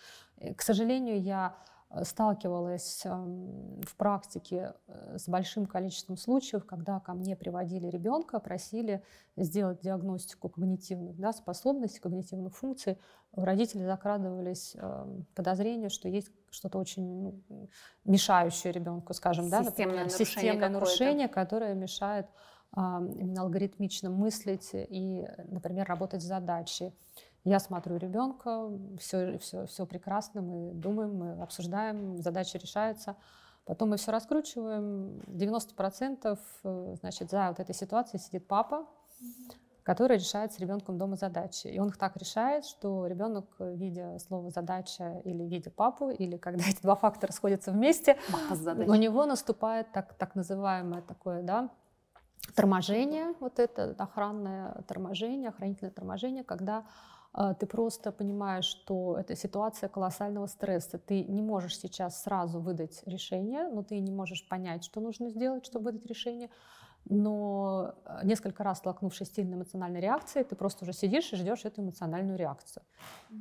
[0.56, 1.71] К сожалению, я Э,
[2.04, 9.02] сталкивалась эм, в практике э, с большим количеством случаев, когда ко мне приводили ребенка, просили
[9.36, 12.98] сделать диагностику когнитивных да, способностей, когнитивных функций.
[13.32, 17.68] У родителей закрадывались эм, подозрения, что есть что-то очень ну,
[18.04, 22.26] мешающее ребенку, скажем, системное да, например, нарушение системное нарушение, которое мешает
[22.74, 26.94] именно алгоритмично мыслить и, например, работать с задачей.
[27.44, 33.16] Я смотрю ребенка, все, все, все прекрасно, мы думаем, мы обсуждаем, задача решается.
[33.64, 35.20] Потом мы все раскручиваем.
[35.26, 38.86] 90% э, значит, за вот этой ситуацией сидит папа,
[39.82, 41.66] который решает с ребенком дома задачи.
[41.66, 46.64] И он их так решает, что ребенок, видя слово задача или видя папу, или когда
[46.68, 48.16] эти два фактора сходятся вместе,
[48.50, 51.70] у него наступает так, так называемое такое, да,
[52.54, 56.84] торможение, вот это охранное торможение, охранительное торможение, когда
[57.58, 60.98] ты просто понимаешь, что это ситуация колоссального стресса.
[60.98, 65.64] Ты не можешь сейчас сразу выдать решение, но ты не можешь понять, что нужно сделать,
[65.64, 66.50] чтобы выдать решение.
[67.04, 71.64] Но а, несколько раз столкнувшись с сильной эмоциональной реакцией, ты просто уже сидишь и ждешь
[71.64, 72.84] эту эмоциональную реакцию.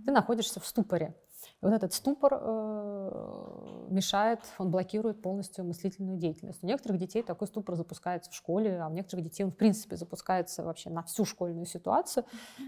[0.06, 1.14] Ты находишься в ступоре.
[1.62, 6.64] Вот этот ступор э, мешает, он блокирует полностью мыслительную деятельность.
[6.64, 9.96] У некоторых детей такой ступор запускается в школе, а у некоторых детей он в принципе
[9.96, 12.26] запускается вообще на всю школьную ситуацию.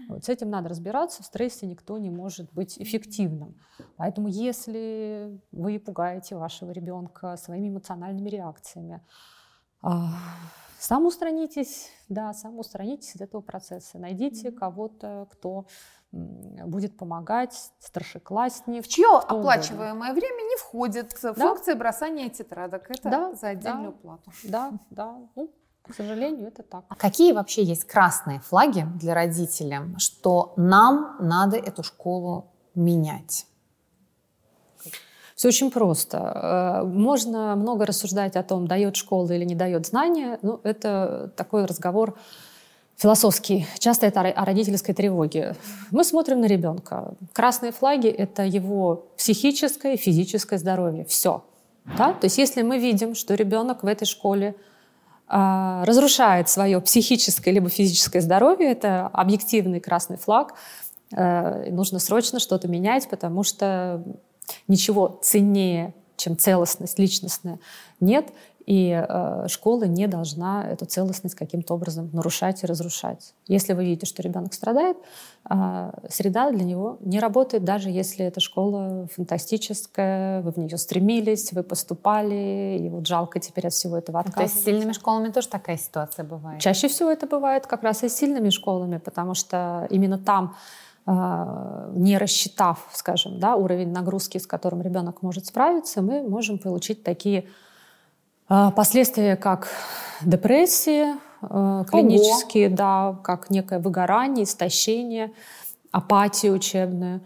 [0.08, 1.24] Вот с этим надо разбираться.
[1.24, 3.56] В стрессе никто не может быть эффективным.
[3.96, 9.00] Поэтому если вы пугаете вашего ребенка своими эмоциональными реакциями,
[9.82, 10.12] а,
[10.78, 13.98] сам устранитесь, да, сам устранитесь из этого процесса.
[13.98, 15.66] Найдите кого-то, кто
[16.14, 18.84] будет помогать, старшеклассник.
[18.84, 20.14] В чье оплачиваемое угодно.
[20.14, 21.34] время не входит да.
[21.34, 22.90] функция бросания тетрадок.
[22.90, 24.32] Это да, за отдельную да, плату.
[24.44, 25.16] Да, да.
[25.34, 25.50] Ну,
[25.82, 26.84] к сожалению, это так.
[26.88, 33.46] А какие вообще есть красные флаги для родителей, что нам надо эту школу менять?
[35.34, 36.82] Все очень просто.
[36.82, 40.38] Э, можно много рассуждать о том, дает школа или не дает знания.
[40.42, 42.16] Ну, это такой разговор
[42.96, 43.66] философский.
[43.78, 45.56] Часто это о родительской тревоге.
[45.90, 47.14] Мы смотрим на ребенка.
[47.32, 51.04] Красные флаги— это его психическое и физическое здоровье.
[51.04, 51.44] Все.
[51.98, 52.12] Да?
[52.12, 54.54] То есть если мы видим, что ребенок в этой школе
[55.26, 60.54] а, разрушает свое психическое либо физическое здоровье, это объективный красный флаг,
[61.14, 64.02] а, нужно срочно что-то менять, потому что
[64.68, 67.58] ничего ценнее, чем целостность личностная,
[68.00, 68.28] нет.
[68.66, 73.34] И э, школа не должна эту целостность каким-то образом нарушать и разрушать.
[73.46, 74.96] Если вы видите, что ребенок страдает,
[75.50, 81.52] э, среда для него не работает, даже если эта школа фантастическая, вы в нее стремились,
[81.52, 84.54] вы поступали, и вот жалко теперь от всего этого отказываться.
[84.54, 86.60] То есть с сильными школами тоже такая ситуация бывает?
[86.62, 90.56] Чаще всего это бывает как раз и с сильными школами, потому что именно там
[91.06, 97.02] э, не рассчитав, скажем, да, уровень нагрузки, с которым ребенок может справиться, мы можем получить
[97.02, 97.63] такие а,
[98.48, 99.68] последствия как
[100.22, 102.76] депрессии э, клинические, Ого.
[102.76, 105.32] да, как некое выгорание, истощение,
[105.90, 107.20] апатия учебная,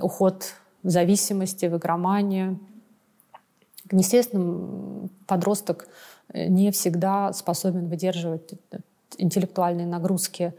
[0.00, 2.58] уход в зависимости, в игромании.
[3.90, 5.88] Естественно, подросток
[6.32, 8.54] не всегда способен выдерживать
[9.18, 10.52] интеллектуальные нагрузки, э,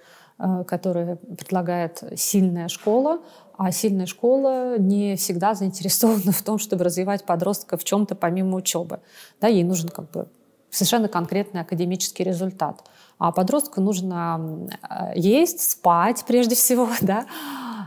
[0.68, 3.20] которые предлагает сильная школа,
[3.58, 9.00] а сильная школа не всегда заинтересована в том, чтобы развивать подростка в чем-то помимо учебы.
[9.40, 10.28] Да, ей нужен как бы
[10.70, 12.84] совершенно конкретный академический результат.
[13.18, 17.26] А подростку нужно э, есть, спать прежде всего, да,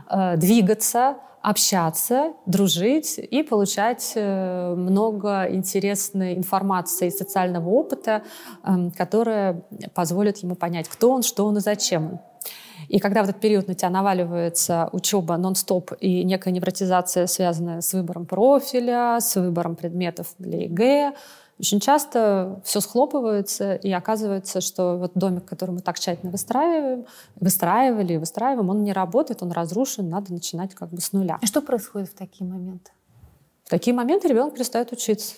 [0.09, 8.23] э, двигаться, общаться, дружить и получать э, много интересной информации и социального опыта,
[8.63, 9.61] эм, которая
[9.93, 12.19] позволит ему понять, кто он, что он и зачем он.
[12.89, 17.93] И когда в этот период на тебя наваливается учеба нон-стоп и некая невротизация, связанная с
[17.93, 21.13] выбором профиля, с выбором предметов для ЕГЭ,
[21.59, 28.13] очень часто все схлопывается, и оказывается, что вот домик, который мы так тщательно выстраиваем, выстраивали
[28.13, 31.37] и выстраиваем, он не работает, он разрушен, надо начинать как бы с нуля.
[31.41, 32.91] И что происходит в такие моменты?
[33.65, 35.35] В такие моменты ребенок перестает учиться.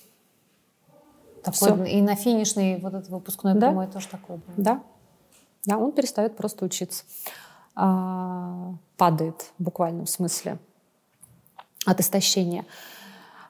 [1.43, 3.70] Такой, и на финишной вот этот выпускной да?
[3.70, 4.56] прямой тоже такое было?
[4.58, 4.84] Да.
[5.66, 7.03] Да, он перестает просто учиться.
[7.76, 10.57] А, падает в буквальном смысле
[11.86, 12.66] от истощения.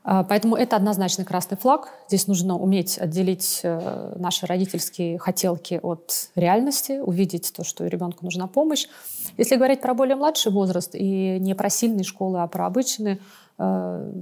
[0.04, 1.90] А, поэтому это однозначно красный флаг.
[2.08, 8.48] Здесь нужно уметь отделить э, наши родительские хотелки от реальности, увидеть то, что ребенку нужна
[8.48, 8.88] помощь.
[9.38, 13.20] Если говорить про более младший возраст и не про сильные школы, а про обычные,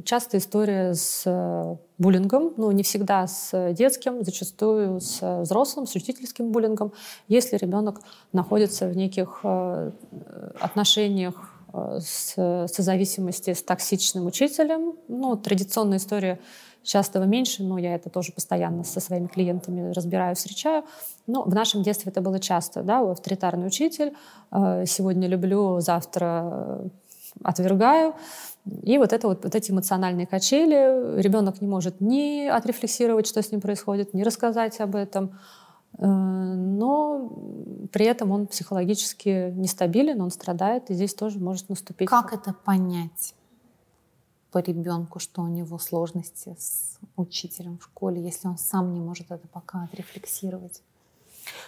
[0.04, 6.52] часто история с э, буллингом, но не всегда с детским, зачастую с взрослым, с учительским
[6.52, 6.92] буллингом,
[7.28, 8.02] если ребенок
[8.34, 9.92] находится в неких э,
[10.60, 11.36] отношениях
[11.72, 12.34] с
[12.68, 14.96] созависимости с токсичным учителем.
[15.08, 16.40] Ну, традиционная история
[16.82, 20.84] часто меньше, но я это тоже постоянно со своими клиентами разбираю, встречаю.
[21.28, 24.14] Но в нашем детстве это было часто, да, авторитарный учитель,
[24.52, 26.90] сегодня люблю, завтра
[27.44, 28.16] отвергаю.
[28.84, 33.52] И вот, это вот, вот эти эмоциональные качели, ребенок не может ни отрефлексировать, что с
[33.52, 35.38] ним происходит, ни рассказать об этом,
[35.98, 37.32] э, но
[37.92, 42.10] при этом он психологически нестабилен, он страдает, и здесь тоже может наступить.
[42.10, 43.34] Как это понять
[44.52, 49.32] по ребенку, что у него сложности с учителем в школе, если он сам не может
[49.32, 50.82] это пока отрефлексировать?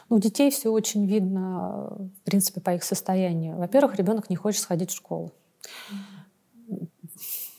[0.10, 3.58] Ну, у детей все очень видно, в принципе, по их состоянию.
[3.58, 5.32] Во-первых, ребенок не хочет сходить в школу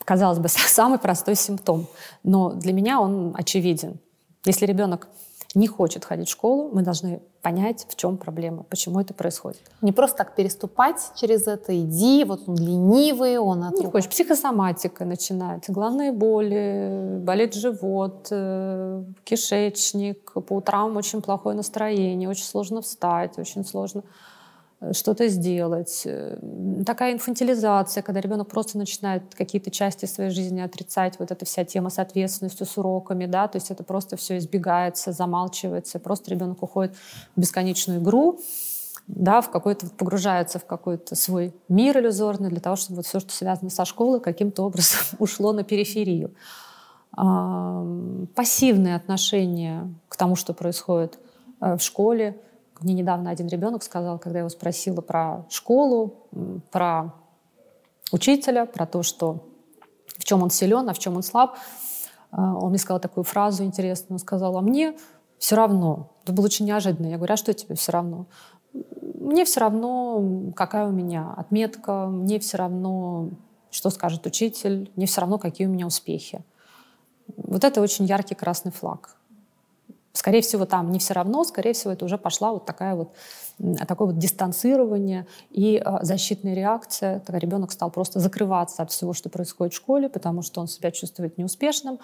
[0.05, 1.86] казалось бы, самый простой симптом.
[2.22, 3.98] Но для меня он очевиден.
[4.44, 5.09] Если ребенок
[5.55, 9.61] не хочет ходить в школу, мы должны понять, в чем проблема, почему это происходит.
[9.82, 15.05] Не просто так переступать через это, иди, вот он ленивый, он от Не хочешь, психосоматика
[15.05, 23.38] начинается, головные боли, болит живот, э, кишечник, по утрам очень плохое настроение, очень сложно встать,
[23.38, 24.03] очень сложно
[24.92, 26.06] что-то сделать.
[26.84, 31.90] Такая инфантилизация, когда ребенок просто начинает какие-то части своей жизни отрицать, вот эта вся тема
[31.90, 36.96] с ответственностью, с уроками, да, то есть это просто все избегается, замалчивается, просто ребенок уходит
[37.36, 38.40] в бесконечную игру,
[39.06, 43.32] да, в какой-то погружается в какой-то свой мир иллюзорный для того, чтобы вот все, что
[43.32, 46.34] связано со школой, каким-то образом ушло на периферию.
[47.14, 51.18] Пассивное отношение к тому, что происходит
[51.60, 52.40] э, в школе.
[52.82, 56.26] Мне недавно один ребенок сказал, когда я его спросила про школу,
[56.70, 57.14] про
[58.10, 59.48] учителя, про то, что
[60.18, 61.56] в чем он силен, а в чем он слаб,
[62.32, 64.16] э, он мне сказал такую фразу интересную.
[64.16, 64.96] Он сказал, а мне
[65.38, 66.10] все равно.
[66.22, 67.06] Это было очень неожиданно.
[67.06, 68.26] Я говорю, а что тебе все равно?
[68.72, 73.30] Мне все равно, какая у меня отметка, мне все равно,
[73.70, 76.44] что скажет учитель, мне все равно, какие у меня успехи.
[77.36, 79.16] Вот это очень яркий красный флаг.
[80.12, 83.14] Скорее всего, там не все равно, скорее всего, это уже пошла вот такая вот
[83.86, 87.20] такое вот дистанцирование и э, защитная реакция.
[87.20, 90.90] Тогда ребенок стал просто закрываться от всего, что происходит в школе, потому что он себя
[90.90, 91.98] чувствует неуспешным,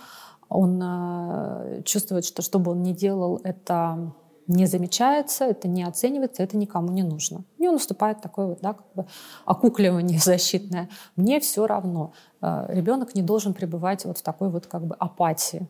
[0.48, 4.12] он э, чувствует, что что бы он ни делал, это
[4.46, 7.44] не замечается, это не оценивается, это никому не нужно.
[7.58, 9.06] У него наступает такое вот, да, как бы
[9.44, 10.88] окукливание защитное.
[11.16, 12.12] Мне все равно.
[12.40, 15.66] Э, Ребенок не должен пребывать вот в такой вот как бы апатии.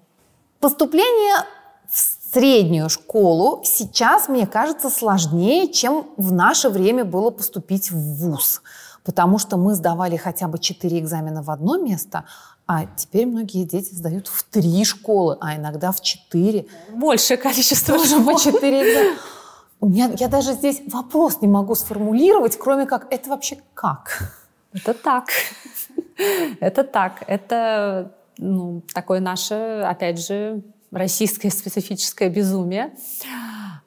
[0.60, 1.44] Поступление
[1.88, 8.62] в среднюю школу сейчас, мне кажется, сложнее, чем в наше время было поступить в ВУЗ.
[9.04, 12.24] Потому что мы сдавали хотя бы четыре экзамена в одно место,
[12.66, 16.66] а теперь многие дети сдают в три школы, а иногда в четыре.
[16.90, 19.16] Большее количество Тоже по четыре
[19.80, 24.34] У меня, я даже здесь вопрос не могу сформулировать, кроме как это вообще как?
[24.72, 25.28] Это так.
[26.60, 27.22] Это так.
[27.28, 32.94] Это ну, такое наше, опять же, российское специфическое безумие.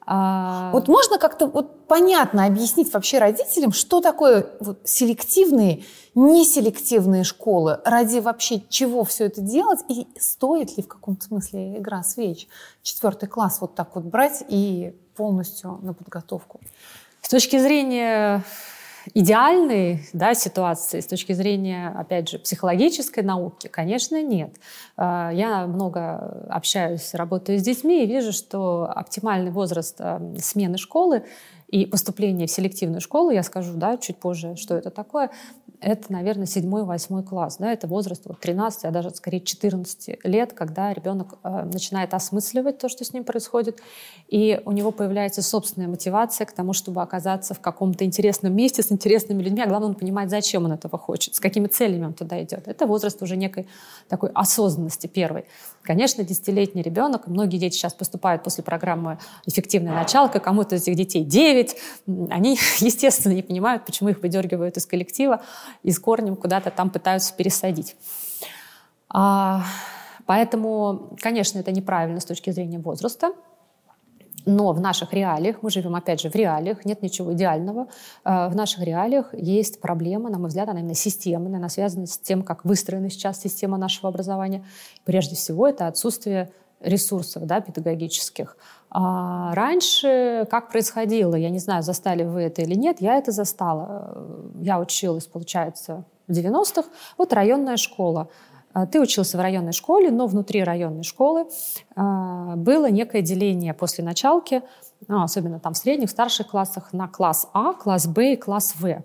[0.04, 0.70] А...
[0.72, 5.84] Вот можно как-то вот понятно объяснить вообще родителям, что такое вот селективные,
[6.14, 12.02] неселективные школы, ради вообще чего все это делать, и стоит ли в каком-то смысле игра
[12.02, 12.48] свеч
[12.82, 16.60] четвертый класс вот так вот брать и полностью на подготовку?
[17.20, 18.42] С точки зрения
[19.14, 24.54] идеальной да, ситуации с точки зрения, опять же, психологической науки, конечно, нет.
[24.96, 31.24] А, я много общаюсь, работаю с детьми и вижу, что оптимальный возраст а, смены школы
[31.68, 35.30] и поступления в селективную школу, я скажу да, чуть позже, что это такое,
[35.82, 37.56] это, наверное, седьмой-восьмой класс.
[37.58, 42.78] Да, это возраст вот, 13, а даже скорее 14 лет, когда ребенок э, начинает осмысливать
[42.78, 43.80] то, что с ним происходит,
[44.28, 48.92] и у него появляется собственная мотивация к тому, чтобы оказаться в каком-то интересном месте с
[48.92, 52.42] интересными людьми, а главное, он понимает, зачем он этого хочет, с какими целями он туда
[52.42, 52.68] идет.
[52.68, 53.66] Это возраст уже некой
[54.08, 55.44] такой осознанности первой.
[55.82, 61.24] Конечно, десятилетний ребенок, многие дети сейчас поступают после программы «Эффективная началка», кому-то из этих детей
[61.24, 61.76] 9,
[62.30, 65.42] они, естественно, не понимают, почему их выдергивают из коллектива,
[65.82, 67.96] и с корнем куда-то там пытаются пересадить.
[69.08, 69.64] А,
[70.26, 73.32] поэтому, конечно, это неправильно с точки зрения возраста.
[74.44, 77.88] Но в наших реалиях, мы живем опять же в реалиях, нет ничего идеального.
[78.24, 82.18] А, в наших реалиях есть проблема, на мой взгляд, она именно системная, она связана с
[82.18, 84.64] тем, как выстроена сейчас система нашего образования.
[85.04, 88.56] Прежде всего, это отсутствие ресурсов да, педагогических.
[88.90, 94.26] А раньше как происходило, я не знаю, застали вы это или нет, я это застала.
[94.60, 96.88] Я училась, получается, в 90-х.
[97.16, 98.28] Вот районная школа.
[98.72, 101.46] А ты учился в районной школе, но внутри районной школы
[101.94, 104.62] а, было некое деление после началки,
[105.08, 109.02] ну, особенно там в средних, старших классах, на класс А, класс Б и класс В.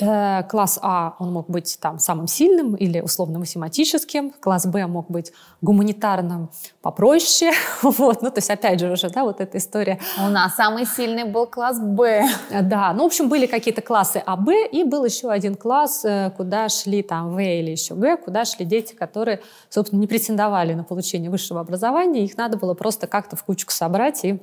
[0.00, 5.32] Э, класс А, он мог быть там самым сильным или условно-математическим, класс Б мог быть
[5.60, 6.50] гуманитарным
[6.82, 10.00] попроще, вот, ну, то есть, опять же, уже, да, вот эта история.
[10.18, 12.26] У нас самый сильный был класс Б.
[12.50, 16.04] Э, да, ну, в общем, были какие-то классы А, Б, и был еще один класс,
[16.04, 20.74] э, куда шли там В или еще Г, куда шли дети, которые, собственно, не претендовали
[20.74, 24.40] на получение высшего образования, их надо было просто как-то в кучку собрать и...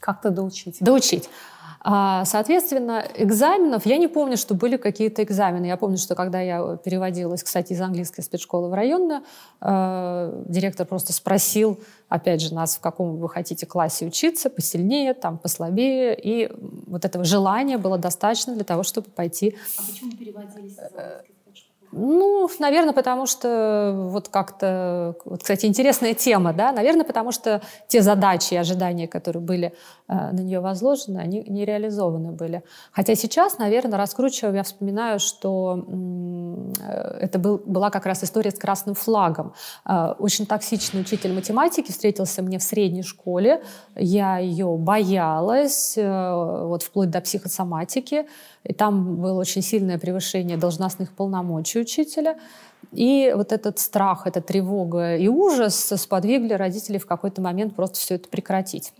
[0.00, 0.78] Как-то доучить.
[0.80, 1.30] Доучить.
[1.86, 5.66] А, соответственно, экзаменов, я не помню, что были какие-то экзамены.
[5.66, 9.22] Я помню, что когда я переводилась, кстати, из английской спецшколы в районную,
[9.60, 11.78] э, директор просто спросил,
[12.08, 16.18] опять же, нас, в каком вы хотите классе учиться, посильнее, там, послабее.
[16.18, 16.50] И
[16.86, 19.54] вот этого желания было достаточно для того, чтобы пойти...
[19.76, 21.33] А почему переводились из английской
[21.96, 28.02] Ну, наверное, потому что вот как-то, вот, кстати, интересная тема, да, наверное, потому что те
[28.02, 29.72] задачи и ожидания, которые были
[30.08, 32.64] э, на нее возложены, они не реализованы были.
[32.90, 38.58] Хотя сейчас, наверное, раскручивая, я вспоминаю, что э, это был, была как раз история с
[38.58, 39.54] красным флагом.
[39.88, 43.62] Э, очень токсичный учитель математики встретился мне в средней школе,
[43.94, 48.26] я ее боялась, э, вот вплоть до психосоматики,
[48.64, 52.38] и там было очень сильное превышение должностных полномочий учителя.
[52.92, 58.14] И вот этот страх, эта тревога и ужас сподвигли родителей в какой-то момент просто все
[58.14, 58.92] это прекратить.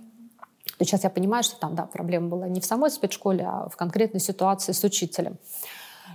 [0.78, 3.77] То сейчас я понимаю, что там, да, проблема была не в самой спецшколе, а в
[3.77, 5.39] конкретной ситуации с учителем.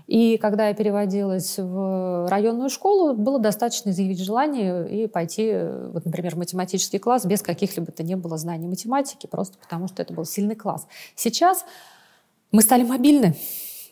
[0.05, 5.53] И когда я переводилась в районную школу, было достаточно изъявить желание и пойти,
[5.93, 10.01] вот, например, в математический класс без каких-либо то не было знаний математики, просто потому что
[10.01, 10.87] это был сильный класс.
[11.15, 11.63] Сейчас
[12.51, 13.35] мы стали мобильны.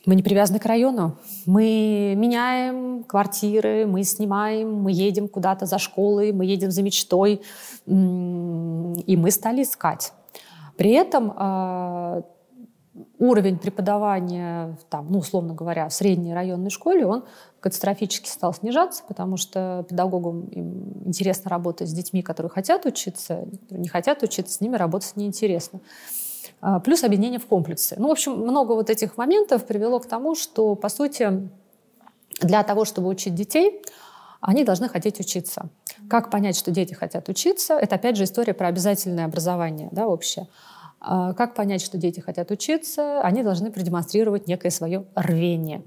[0.06, 1.18] Мы не привязаны к району.
[1.46, 7.42] Мы меняем квартиры, мы снимаем, мы едем куда-то за школой, мы едем за мечтой.
[7.86, 10.14] И мы стали искать.
[10.78, 12.22] При этом э,
[13.20, 17.26] уровень преподавания, там, ну, условно говоря, в средней районной школе, он
[17.60, 20.48] катастрофически стал снижаться, потому что педагогам
[21.06, 25.82] интересно работать с детьми, которые хотят учиться, не хотят учиться, с ними работать неинтересно.
[25.82, 26.27] А,
[26.84, 27.96] плюс объединение в комплексы.
[27.98, 31.50] Ну, в общем, много вот этих моментов привело к тому, что, по сути,
[32.42, 33.82] для того, чтобы учить детей,
[34.42, 35.70] они должны хотеть учиться.
[36.10, 37.74] Как понять, что дети хотят учиться?
[37.74, 40.48] Это, опять же, история про обязательное образование да, общее.
[41.00, 43.22] А, как понять, что дети хотят учиться?
[43.22, 45.84] Они должны продемонстрировать некое свое рвение.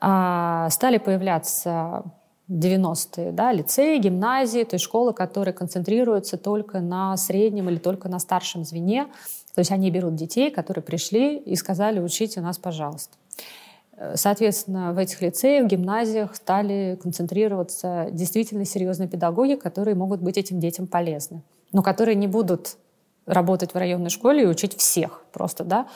[0.00, 2.04] А, стали появляться
[2.48, 8.18] 90-е, да, лицеи, гимназии, то есть школы, которые концентрируются только на среднем или только на
[8.18, 9.06] старшем звене.
[9.54, 13.16] То есть они берут детей, которые пришли и сказали, учите нас, пожалуйста.
[14.14, 20.86] Соответственно, в этих лицеях, гимназиях стали концентрироваться действительно серьезные педагоги, которые могут быть этим детям
[20.88, 21.42] полезны,
[21.72, 22.76] но которые не будут
[23.24, 25.86] работать в районной школе и учить всех просто, да.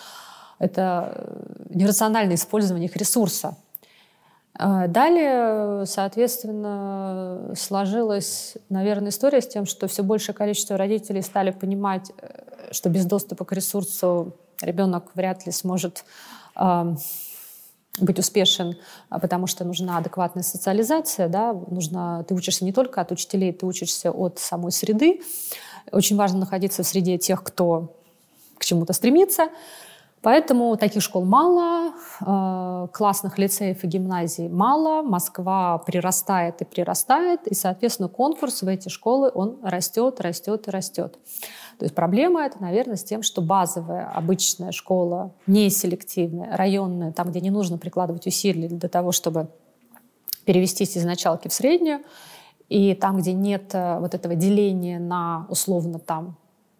[0.60, 1.36] Это
[1.68, 3.56] нерациональное использование их ресурса.
[4.54, 12.10] А далее, соответственно, сложилась, наверное, история с тем, что все большее количество родителей стали понимать,
[12.18, 16.04] э, что без доступа к ресурсу ребенок вряд ли сможет
[18.00, 18.76] быть успешен,
[19.08, 23.66] а потому что нужна адекватная социализация, да, нужно, ты учишься не только от учителей, ты
[23.66, 25.22] учишься от самой среды.
[25.90, 27.96] Очень важно находиться в среде тех, кто
[28.58, 29.48] к чему-то стремится.
[30.20, 37.54] Поэтому таких школ мало, э, классных лицеев и гимназий мало, Москва прирастает и прирастает, и,
[37.54, 41.18] соответственно, конкурс в эти школы, он растет, растет и растет.
[41.78, 47.30] То есть проблема это, наверное, с тем, что базовая обычная школа, не селективная, районная, там,
[47.30, 49.48] где не нужно прикладывать усилия для того, чтобы
[50.44, 52.00] перевестись из началки в среднюю,
[52.68, 56.36] и там, где нет э, вот этого деления на условно там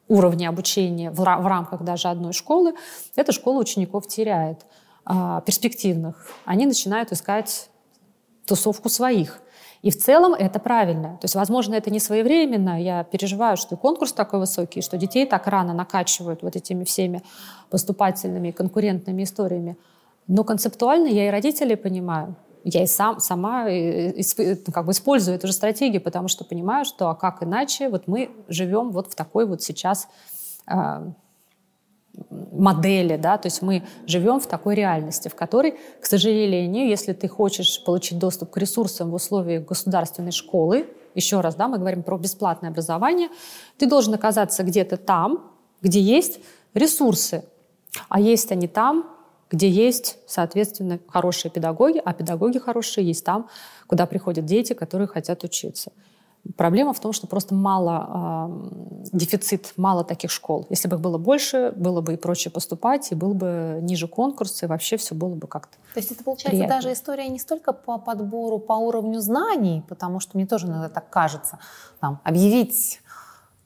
[0.09, 2.75] уровни обучения в, рамках даже одной школы,
[3.15, 4.67] эта школа учеников теряет
[5.05, 6.27] а, перспективных.
[6.45, 7.71] Они начинают искать
[8.47, 9.41] тусовку своих.
[9.83, 11.19] И в целом это правильно.
[11.21, 12.83] То есть, возможно, это не своевременно.
[12.83, 17.23] Я переживаю, что конкурс такой высокий, что детей так рано накачивают вот этими всеми
[17.71, 19.77] поступательными конкурентными историями.
[20.27, 22.35] Но концептуально я и родителей понимаю
[22.69, 27.09] я и сам, сама ну, как бы использую эту же стратегию, потому что понимаю, что
[27.09, 30.09] а как иначе, вот мы живем вот в такой вот сейчас
[30.67, 31.11] э,
[32.31, 37.29] модели, да, то есть мы живем в такой реальности, в которой, к сожалению, если ты
[37.29, 42.19] хочешь получить доступ к ресурсам в условиях государственной школы, еще раз, да, мы говорим про
[42.19, 43.29] бесплатное образование,
[43.77, 45.51] ты должен оказаться где-то там,
[45.81, 46.41] где есть
[46.75, 47.45] ресурсы,
[48.09, 49.18] а есть они там,
[49.51, 53.49] где есть, соответственно, хорошие педагоги, а педагоги хорошие есть там,
[53.87, 55.93] куда приходят дети, которые хотят учиться.
[56.57, 60.67] Проблема в том, что просто мало, э, дефицит, мало таких школ.
[60.71, 64.63] Если бы их было больше, было бы и проще поступать, и был бы ниже конкурс,
[64.63, 66.77] и вообще все было бы как-то То есть это получается приятно.
[66.77, 71.11] даже история не столько по подбору, по уровню знаний, потому что мне тоже иногда так
[71.11, 71.59] кажется,
[72.01, 73.01] там, объявить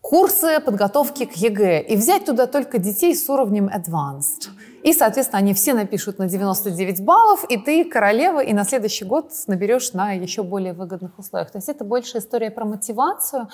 [0.01, 4.49] курсы подготовки к ЕГЭ и взять туда только детей с уровнем advanced.
[4.83, 9.31] И, соответственно, они все напишут на 99 баллов, и ты королева, и на следующий год
[9.47, 11.51] наберешь на еще более выгодных условиях.
[11.53, 13.49] То есть это больше история про мотивацию,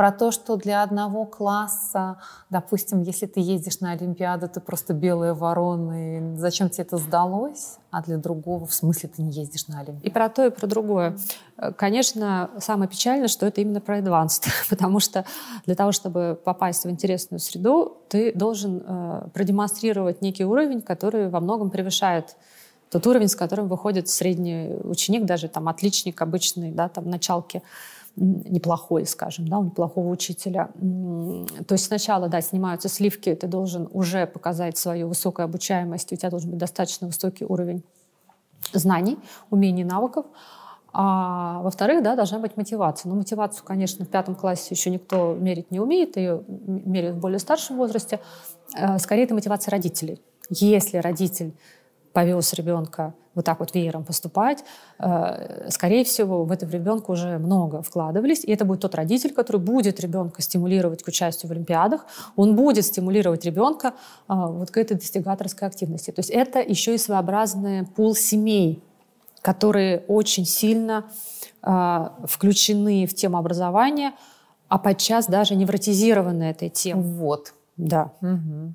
[0.00, 2.16] про то, что для одного класса,
[2.48, 7.76] допустим, если ты ездишь на Олимпиаду, ты просто белая ворона, и зачем тебе это сдалось,
[7.90, 10.06] а для другого, в смысле, ты не ездишь на Олимпиаду.
[10.06, 11.18] И про то, и про другое.
[11.76, 15.26] Конечно, самое печальное, что это именно про advanced, потому что
[15.66, 21.40] для того, чтобы попасть в интересную среду, ты должен э, продемонстрировать некий уровень, который во
[21.40, 22.36] многом превышает
[22.88, 27.62] тот уровень, с которым выходит средний ученик, даже там отличник обычный, да, там началки
[28.16, 30.70] неплохой, скажем, да, у неплохого учителя.
[31.66, 36.30] То есть сначала, да, снимаются сливки, ты должен уже показать свою высокую обучаемость, у тебя
[36.30, 37.82] должен быть достаточно высокий уровень
[38.72, 39.18] знаний,
[39.50, 40.26] умений, навыков.
[40.92, 43.08] А во-вторых, да, должна быть мотивация.
[43.08, 47.38] Но мотивацию, конечно, в пятом классе еще никто мерить не умеет, ее меряют в более
[47.38, 48.20] старшем возрасте.
[48.76, 50.20] Э, скорее, это мотивация родителей.
[50.48, 51.54] Если родитель
[52.12, 54.64] повез ребенка вот так вот веером поступать,
[54.98, 59.60] э, скорее всего, в этого ребенка уже много вкладывались, и это будет тот родитель, который
[59.60, 62.06] будет ребенка стимулировать к участию в Олимпиадах,
[62.36, 63.88] он будет стимулировать ребенка
[64.28, 66.10] э, вот к этой достигаторской активности.
[66.10, 68.82] То есть это еще и своеобразный пул семей,
[69.42, 71.04] которые очень сильно
[71.62, 74.12] э, включены в тему образования,
[74.68, 77.04] а подчас даже невротизированы этой темой.
[77.04, 77.54] Вот.
[77.76, 78.12] Да.
[78.20, 78.74] Угу.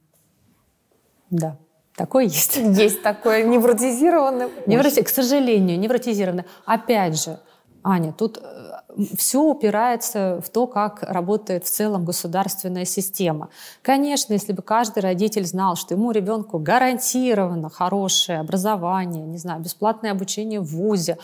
[1.30, 1.58] Да.
[1.96, 2.58] Такое есть.
[2.58, 4.50] Есть такое невротизированное.
[4.66, 5.02] Невроти...
[5.02, 6.46] К сожалению, невротизированное.
[6.66, 7.40] Опять же,
[7.84, 13.50] Аня, тут э, все упирается в то, как работает в целом государственная система.
[13.82, 20.12] Конечно, если бы каждый родитель знал, что ему ребенку гарантировано хорошее образование, не знаю, бесплатное
[20.12, 21.18] обучение в ВУЗе,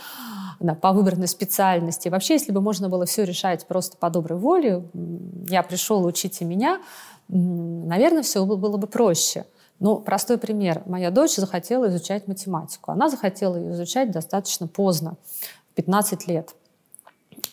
[0.82, 2.10] по выбранной специальности.
[2.10, 4.84] Вообще, если бы можно было все решать просто по доброй воле,
[5.50, 6.80] я пришел, учите меня,
[7.28, 9.46] наверное, все было бы проще.
[9.82, 10.84] Ну, простой пример.
[10.86, 12.92] Моя дочь захотела изучать математику.
[12.92, 15.16] Она захотела ее изучать достаточно поздно,
[15.72, 16.54] в 15 лет.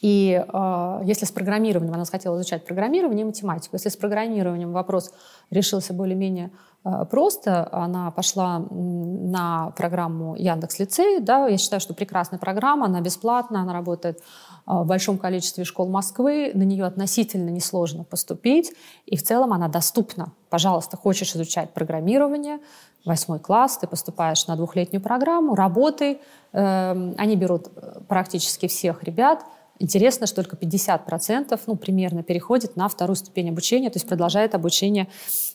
[0.02, 5.10] И э, если с программированием она захотела изучать программирование и математику, если с программированием вопрос
[5.50, 6.50] решился более-менее
[6.84, 13.00] э, просто, она пошла на программу Яндекс Лицей, да, я считаю, что прекрасная программа, она
[13.00, 14.20] бесплатная, она работает
[14.68, 18.72] в большом количестве школ Москвы, на нее относительно несложно поступить,
[19.06, 20.32] и в целом она доступна.
[20.50, 22.58] Пожалуйста, хочешь изучать программирование,
[23.04, 26.20] восьмой класс, ты поступаешь на двухлетнюю программу, работай.
[26.52, 29.44] Эм, они берут э, практически всех ребят–
[29.80, 35.08] Интересно, что только 50%, ну, примерно, переходит на вторую ступень обучения, то есть продолжает обучение.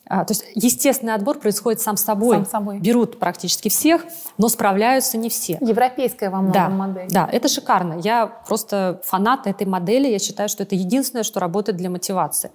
[0.06, 2.36] А, то есть естественный отбор происходит сам собой.
[2.36, 2.78] Сам собой.
[2.78, 4.04] Берут практически всех,
[4.38, 5.58] но справляются не все.
[5.60, 7.08] Европейская во многом да, модель.
[7.10, 8.00] Да, это шикарно.
[8.02, 10.08] Я просто фанат этой модели.
[10.08, 12.50] Я считаю, что это единственное, что работает для мотивации.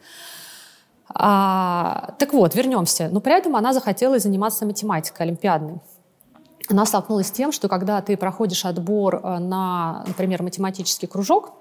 [1.14, 3.10] А, так вот, вернемся.
[3.12, 5.82] Но при этом она захотела заниматься математикой олимпиадной
[6.70, 11.54] она столкнулась с тем, что когда ты проходишь отбор э, на, например, математический кружок,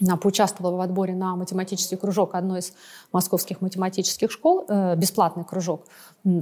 [0.00, 2.72] она поучаствовала в отборе на математический кружок одной из
[3.12, 5.86] московских математических школ, э, бесплатный кружок.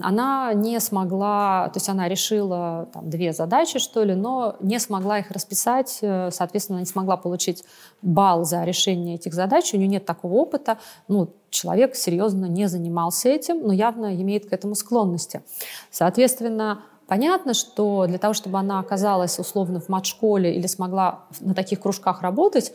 [0.02, 5.18] Она не смогла, то есть она решила там, две задачи, что ли, но не смогла
[5.18, 7.64] их расписать, э, соответственно, не смогла получить
[8.02, 13.28] балл за решение этих задач, у нее нет такого опыта, ну, человек серьезно не занимался
[13.28, 15.42] этим, но явно имеет к этому склонности.
[15.90, 21.80] Соответственно, Понятно, что для того, чтобы она оказалась условно в мат-школе или смогла на таких
[21.80, 22.72] кружках работать,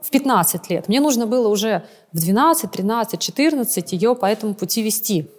[0.00, 0.88] в 15 лет.
[0.88, 5.30] Мне нужно было уже в 12, 13, 14 ее по этому пути вести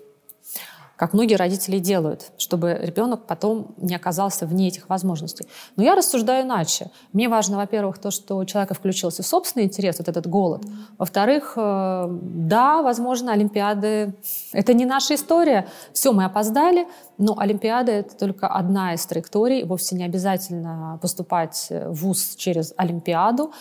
[1.02, 5.48] как многие родители делают, чтобы ребенок потом не оказался вне этих возможностей.
[5.76, 6.92] Но я рассуждаю иначе.
[7.12, 10.62] Мне важно, во-первых, то, что у человека включился собственный интерес, вот этот голод.
[11.00, 14.14] Во-вторых, э, да, возможно, Олимпиады—
[14.54, 15.68] это не наша история.
[15.92, 16.88] Все, мы опоздали,
[17.18, 19.64] но Олимпиада— это только одна из траекторий.
[19.64, 23.52] Вовсе не обязательно поступать в ВУЗ через Олимпиаду.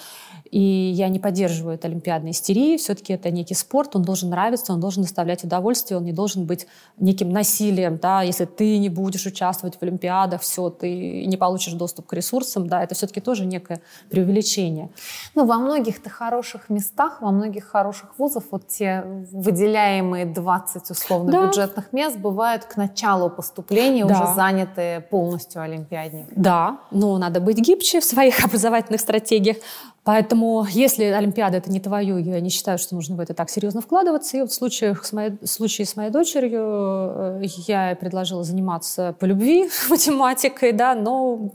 [0.50, 2.76] И я не поддерживаю эту олимпиадной истерии.
[2.76, 6.66] Все-таки это некий спорт, он должен нравиться, он должен доставлять удовольствие, он не должен быть
[6.98, 7.98] неким насилием.
[7.98, 8.22] Да?
[8.22, 12.82] Если ты не будешь участвовать в олимпиадах, все, ты не получишь доступ к ресурсам, да,
[12.82, 14.90] это все-таки тоже некое преувеличение.
[15.34, 21.46] Ну, во многих-то хороших местах, во многих хороших вузах вот те выделяемые 20 условно да.
[21.46, 24.14] бюджетных мест бывают к началу поступления да.
[24.14, 26.34] уже заняты полностью олимпиадниками.
[26.34, 29.58] Да, но надо быть гибче в своих образовательных стратегиях.
[30.02, 30.39] Поэтому,
[30.70, 34.36] если Олимпиада это не твое, я не считаю, что нужно в это так серьезно вкладываться.
[34.36, 39.24] И вот в случае с моей, случае с моей дочерью э, я предложила заниматься по
[39.24, 41.50] любви математикой, да, но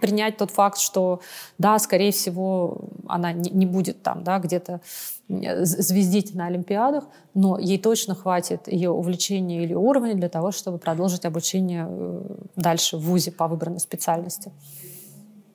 [0.00, 1.20] принять тот факт, что,
[1.58, 4.80] да, скорее всего, она не, не будет там, да, где-то
[5.28, 7.04] звездить на Олимпиадах,
[7.34, 12.22] но ей точно хватит ее увлечения или уровня для того, чтобы продолжить обучение э,
[12.56, 14.52] дальше в ВУЗе по выбранной специальности.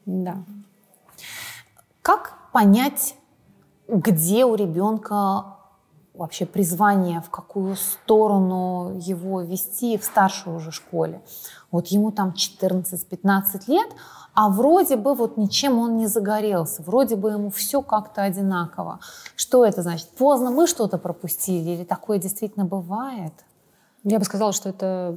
[0.05, 0.43] Да.
[2.01, 3.13] Как понять,
[3.87, 5.57] где у ребенка
[6.15, 11.21] вообще призвание, в какую сторону его вести в старшей уже школе?
[11.69, 13.87] Вот ему там 14-15 лет,
[14.33, 19.01] а вроде бы вот ничем он не загорелся, вроде бы ему все как-то одинаково.
[19.35, 20.09] Что это значит?
[20.17, 23.33] Поздно мы что-то пропустили или такое действительно бывает?
[24.03, 25.15] Я бы сказала, что это,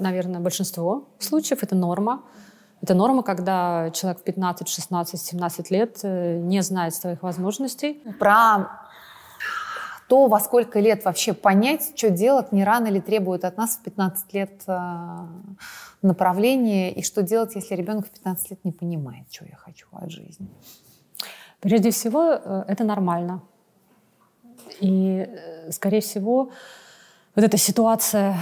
[0.00, 2.22] наверное, большинство случаев, это норма.
[2.84, 8.02] Это норма, когда человек в 15, 16, 17 лет э, не знает своих возможностей.
[8.18, 8.68] Про
[10.06, 13.82] то, во сколько лет вообще понять, что делать, не рано ли требует от нас в
[13.84, 15.18] 15 лет э,
[16.02, 20.10] направления, и что делать, если ребенок в 15 лет не понимает, что я хочу от
[20.10, 20.46] жизни.
[21.60, 23.40] Прежде всего, э, это нормально.
[24.80, 25.26] И,
[25.70, 26.50] скорее всего,
[27.34, 28.36] вот эта ситуация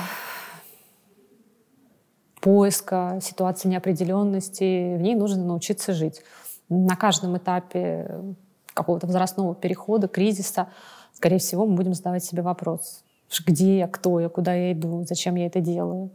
[2.42, 6.22] поиска, ситуация неопределенности, в ней нужно научиться жить.
[6.68, 8.34] На каждом этапе
[8.74, 10.68] какого-то возрастного перехода, кризиса,
[11.14, 13.04] скорее всего, мы будем задавать себе вопрос,
[13.46, 16.10] где я, кто я, куда я иду, зачем я это делаю,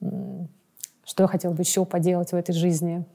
[0.00, 3.06] что я хотела бы еще поделать в этой жизни,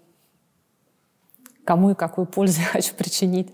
[1.65, 3.53] кому и какую пользу я хочу причинить.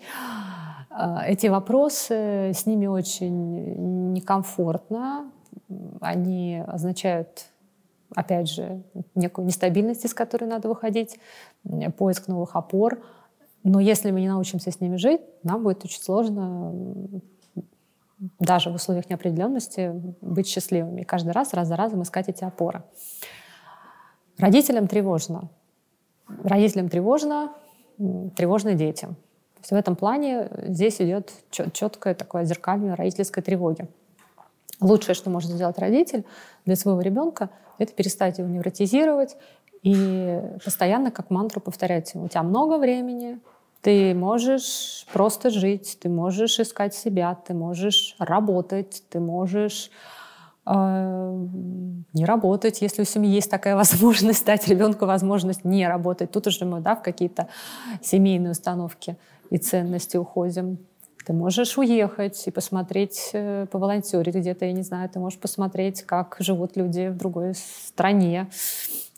[0.89, 5.31] А, эти вопросы, с ними очень некомфортно.
[5.99, 7.47] Они означают,
[8.15, 8.84] опять же,
[9.15, 11.19] некую нестабильность, из которой надо выходить,
[11.98, 13.03] поиск новых опор.
[13.64, 16.73] Но если мы не научимся с ними жить, нам будет очень сложно
[18.40, 21.02] даже в условиях неопределенности быть счастливыми.
[21.02, 22.84] И каждый раз, раз за разом искать эти опоры.
[24.38, 25.49] Родителям тревожно.
[26.44, 27.53] Родителям тревожно,
[27.98, 29.15] тревожно детям.
[29.68, 33.88] То в этом плане здесь идет четкое такое зеркальное родительской тревоги.
[34.81, 36.26] Лучшее, что может сделать родитель
[36.65, 39.35] для своего ребенка, это перестать его невротизировать
[39.84, 42.15] и постоянно как мантру повторять.
[42.15, 43.39] У тебя много времени,
[43.81, 49.89] ты можешь просто жить, ты можешь искать себя, ты можешь работать, ты можешь
[50.65, 51.45] э,
[52.14, 56.31] не работать, если у семьи есть такая возможность, дать ребенку возможность не работать.
[56.31, 57.47] Тут уже мы да, в какие-то
[58.01, 59.18] семейные установки
[59.49, 60.80] и ценности уходим.
[61.30, 66.38] Ты можешь уехать и посмотреть, э, поволонтерить где-то, я не знаю, ты можешь посмотреть, как
[66.39, 68.47] живут люди в другой стране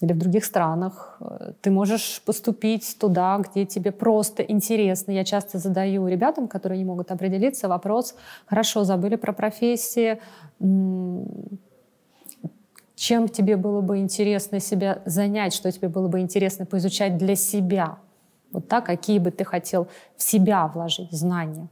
[0.01, 1.21] или в других странах.
[1.61, 5.11] Ты можешь поступить туда, где тебе просто интересно.
[5.11, 8.13] Я часто задаю ребятам, которые не могут определиться, вопрос,
[8.45, 10.19] хорошо, забыли про профессии,
[12.95, 17.99] чем тебе было бы интересно себя занять, что тебе было бы интересно поизучать для себя.
[18.51, 21.69] Вот так, какие бы ты хотел в себя вложить знания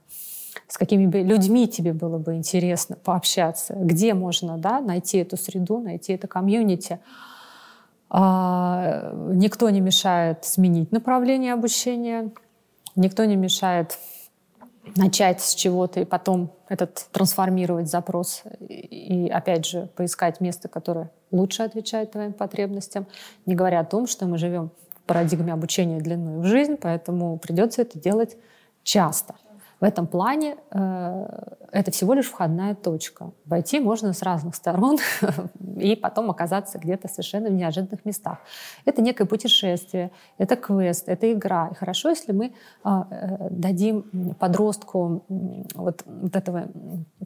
[0.69, 5.79] с какими бы людьми тебе было бы интересно пообщаться, где можно да, найти эту среду,
[5.79, 6.99] найти это комьюнити.
[8.11, 12.31] А, никто не мешает сменить направление обучения,
[12.95, 13.97] никто не мешает
[14.95, 21.63] начать с чего-то и потом этот трансформировать запрос и, опять же, поискать место, которое лучше
[21.63, 23.07] отвечает твоим потребностям,
[23.47, 27.81] не говоря о том, что мы живем в парадигме обучения длиной в жизнь, поэтому придется
[27.81, 28.37] это делать
[28.83, 29.35] часто.
[29.79, 31.27] В этом плане э,
[31.71, 33.31] это всего лишь входная точка.
[33.45, 34.97] Войти можно с разных сторон
[35.77, 38.39] и потом оказаться где-то совершенно в неожиданных местах.
[38.83, 41.69] Это некое путешествие, это квест, это игра.
[41.71, 42.53] И хорошо, если мы
[42.83, 46.67] а, э, дадим подростку вот, вот этого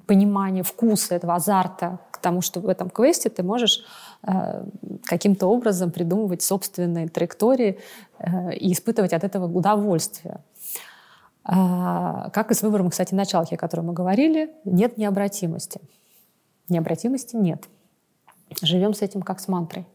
[0.05, 3.83] понимания, вкуса, этого азарта к тому, что в этом квесте ты можешь
[4.27, 4.63] э,
[5.05, 7.79] каким-то образом придумывать собственные траектории
[8.19, 10.39] э, и испытывать от этого удовольствие.
[11.45, 15.81] А, как и с выбором, кстати, началки, о котором мы говорили, нет необратимости.
[16.69, 17.67] Необратимости нет.
[18.61, 19.85] Живем с этим как с мантрой.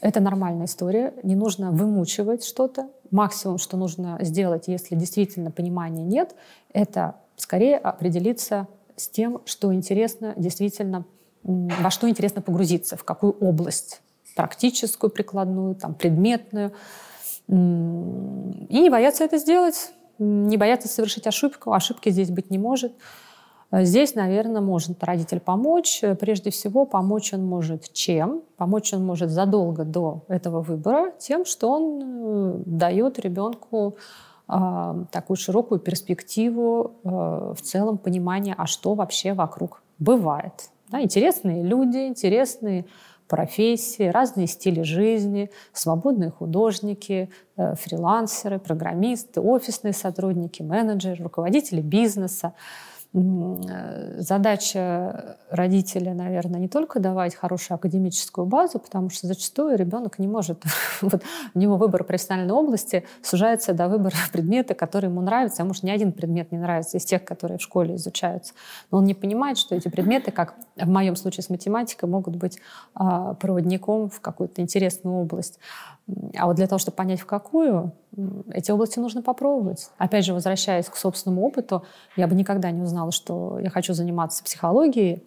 [0.00, 1.14] Это нормальная история.
[1.22, 2.88] Не нужно вымучивать что-то.
[3.10, 6.34] Максимум, что нужно сделать, если действительно понимания нет,
[6.72, 8.66] это скорее определиться
[8.96, 11.04] с тем, что интересно действительно,
[11.42, 14.00] во что интересно погрузиться, в какую область
[14.34, 16.72] практическую, прикладную, там, предметную.
[17.48, 21.72] И не бояться это сделать не бояться совершить ошибку.
[21.72, 22.92] Ошибки здесь быть не может.
[23.72, 26.02] Здесь, наверное, может родитель помочь.
[26.20, 28.42] Прежде всего, помочь он может чем?
[28.58, 33.96] Помочь он может задолго до этого выбора тем, что он э, дает ребенку
[34.46, 40.68] э, такую широкую перспективу э, в целом понимания, а что вообще вокруг бывает.
[40.90, 42.84] Да, интересные люди, интересные
[43.28, 52.54] профессии, разные стили жизни, свободные художники, э, фрилансеры, программисты, офисные сотрудники, менеджеры, руководители бизнеса.
[53.14, 60.26] Э, задача родителя, наверное, не только давать хорошую академическую базу, потому что зачастую ребенок не
[60.26, 60.62] может,
[61.02, 61.22] вот
[61.54, 65.90] у него выбор профессиональной области сужается до выбора предмета, который ему нравится, а может, ни
[65.90, 68.54] один предмет не нравится из тех, которые в школе изучаются.
[68.90, 72.58] Но он не понимает, что эти предметы, как в моем случае с математикой, могут быть
[72.94, 75.58] а, проводником в какую-то интересную область.
[76.36, 77.92] А вот для того, чтобы понять, в какую,
[78.52, 79.90] эти области нужно попробовать.
[79.98, 81.84] Опять же, возвращаясь к собственному опыту,
[82.16, 85.22] я бы никогда не узнала, что я хочу заниматься психологией,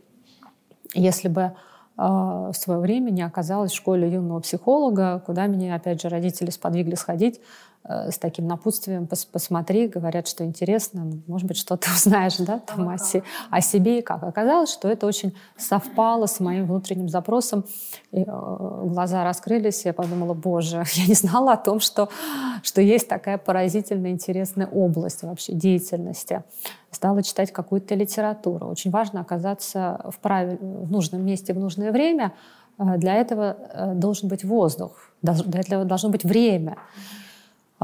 [0.93, 1.53] если бы
[1.97, 6.95] в свое время не оказалась в школе юного психолога, куда меня, опять же, родители сподвигли
[6.95, 7.39] сходить
[7.87, 12.97] с таким напутствием пос посмотри, говорят, что интересно, может быть, что-то узнаешь да, там, о,
[12.97, 14.23] се о себе и как.
[14.23, 17.65] Оказалось, что это очень совпало с моим внутренним запросом.
[18.11, 22.09] И, э, глаза раскрылись, и я подумала, боже, я не знала о том, что,
[22.63, 26.43] что есть такая поразительная, интересная область вообще деятельности.
[26.89, 28.67] Стала читать какую-то литературу.
[28.67, 30.57] Очень важно оказаться в, правиль...
[30.59, 32.33] в нужном месте в нужное время.
[32.77, 36.77] Э, для этого э, должен быть воздух, для этого должно быть время.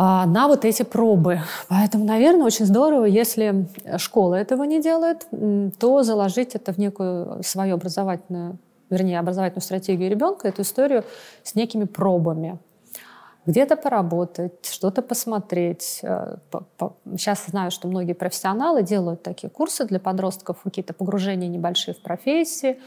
[0.03, 1.41] А, на вот эти пробы.
[1.67, 3.67] Поэтому, наверное, очень здорово, если
[3.97, 5.27] школа этого не делает,
[5.77, 8.57] то заложить это в некую свою образовательную,
[8.89, 11.03] вернее, образовательную стратегию ребенка, эту историю
[11.43, 12.57] с некими пробами.
[13.45, 16.01] Где-то поработать, что-то посмотреть.
[16.01, 22.01] Сейчас э, знаю, что многие профессионалы делают такие курсы для подростков, какие-то погружения небольшие в
[22.01, 22.79] профессии,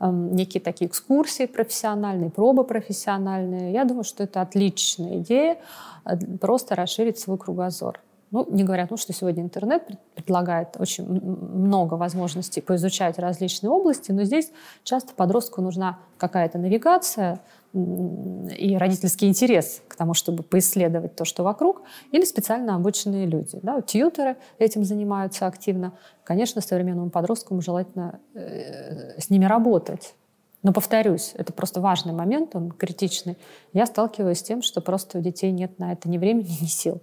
[0.00, 3.72] некие такие экскурсии профессиональные, пробы профессиональные.
[3.72, 5.58] Я думаю, что это отличная идея
[6.04, 8.00] а, просто расширить свой кругозор.
[8.30, 14.12] Ну, не говоря о том, что сегодня интернет предлагает очень много возможностей поизучать различные области,
[14.12, 14.52] но здесь
[14.84, 17.40] часто подростку нужна какая-то навигация
[17.72, 21.82] и родительский интерес к тому, чтобы поисследовать то, что вокруг,
[22.12, 23.58] или специально обученные люди.
[23.62, 23.80] Да?
[23.80, 25.92] Тьютеры этим занимаются активно.
[26.24, 30.14] Конечно, современному подростку желательно э, с ними работать,
[30.62, 33.38] но повторюсь, это просто важный момент, он критичный.
[33.72, 37.00] Я сталкиваюсь с тем, что просто у детей нет на это ни времени, ни сил.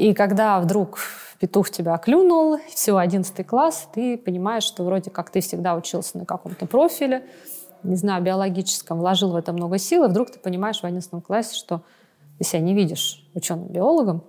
[0.00, 0.98] И когда вдруг
[1.40, 6.24] петух тебя оклюнул, все, одиннадцатый класс, ты понимаешь, что вроде как ты всегда учился на
[6.24, 7.26] каком-то профиле,
[7.82, 11.54] не знаю, биологическом, вложил в это много сил, и вдруг ты понимаешь в одиннадцатом классе,
[11.54, 11.82] что
[12.38, 14.24] ты себя не видишь ученым-биологом,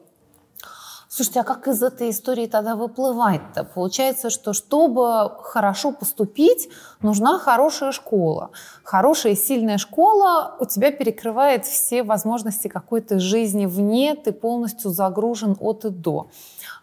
[1.13, 3.65] Слушайте, а как из этой истории тогда выплывать-то?
[3.65, 6.69] Получается, что чтобы хорошо поступить,
[7.01, 8.51] нужна хорошая школа.
[8.85, 15.57] Хорошая и сильная школа у тебя перекрывает все возможности какой-то жизни вне, ты полностью загружен
[15.59, 16.29] от и до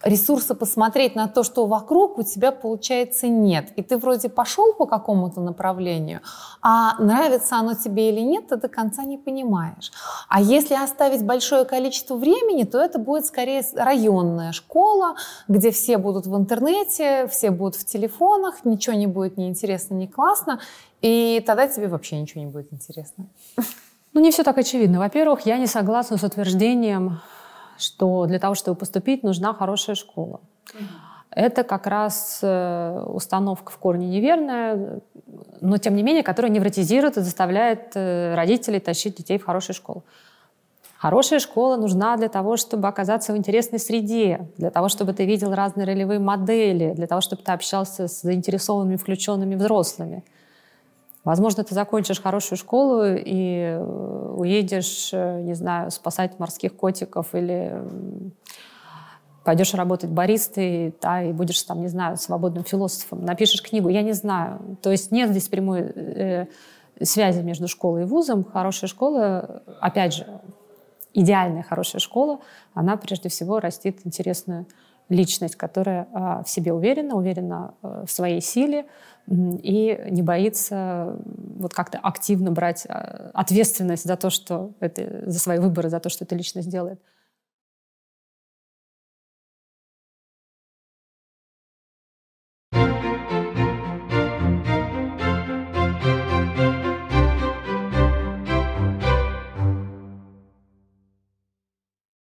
[0.02, 3.72] ресурса посмотреть на то, что вокруг, у тебя, получается, нет.
[3.76, 6.20] И ты вроде пошел по какому-то направлению,
[6.62, 9.90] а нравится оно тебе или нет, ты до конца не понимаешь.
[10.28, 15.16] А если оставить большое количество времени, то это будет скорее районная школа,
[15.48, 20.06] где все будут в интернете, все будут в телефонах, ничего не будет ни интересно, ни
[20.06, 20.60] классно,
[21.00, 23.26] и тогда тебе вообще ничего не будет интересно.
[24.14, 24.98] Ну, не все так очевидно.
[24.98, 27.20] Во-первых, я не согласна с утверждением,
[27.78, 30.40] что для того, чтобы поступить, нужна хорошая школа.
[31.30, 35.00] Это как раз э, установка в корне неверная,
[35.60, 40.04] но тем не менее, которая невротизирует и заставляет э, родителей тащить детей в хорошую школу.
[40.96, 45.54] Хорошая школа нужна для того, чтобы оказаться в интересной среде, для того, чтобы ты видел
[45.54, 50.24] разные ролевые модели, для того, чтобы ты общался с заинтересованными, включенными взрослыми–
[51.28, 57.82] Возможно, ты закончишь хорошую школу и э, уедешь, э, не знаю, спасать морских котиков или
[59.44, 64.14] пойдешь работать баристой, да, и будешь там, не знаю, свободным философом, напишешь книгу, я не
[64.14, 64.78] знаю.
[64.80, 66.46] То есть нет здесь прямой э,
[67.02, 68.42] связи между школой и вузом.
[68.42, 70.26] Хорошая школа, опять же,
[71.12, 72.38] идеальная хорошая школа,
[72.72, 74.64] она прежде всего растит интересную
[75.08, 78.86] личность, которая э, в себе уверена, уверена э, в своей силе,
[79.30, 85.58] и не боится вот как-то активно брать а, ответственность за то, что это, за свои
[85.58, 87.00] выборы, за то, что эта личность делает.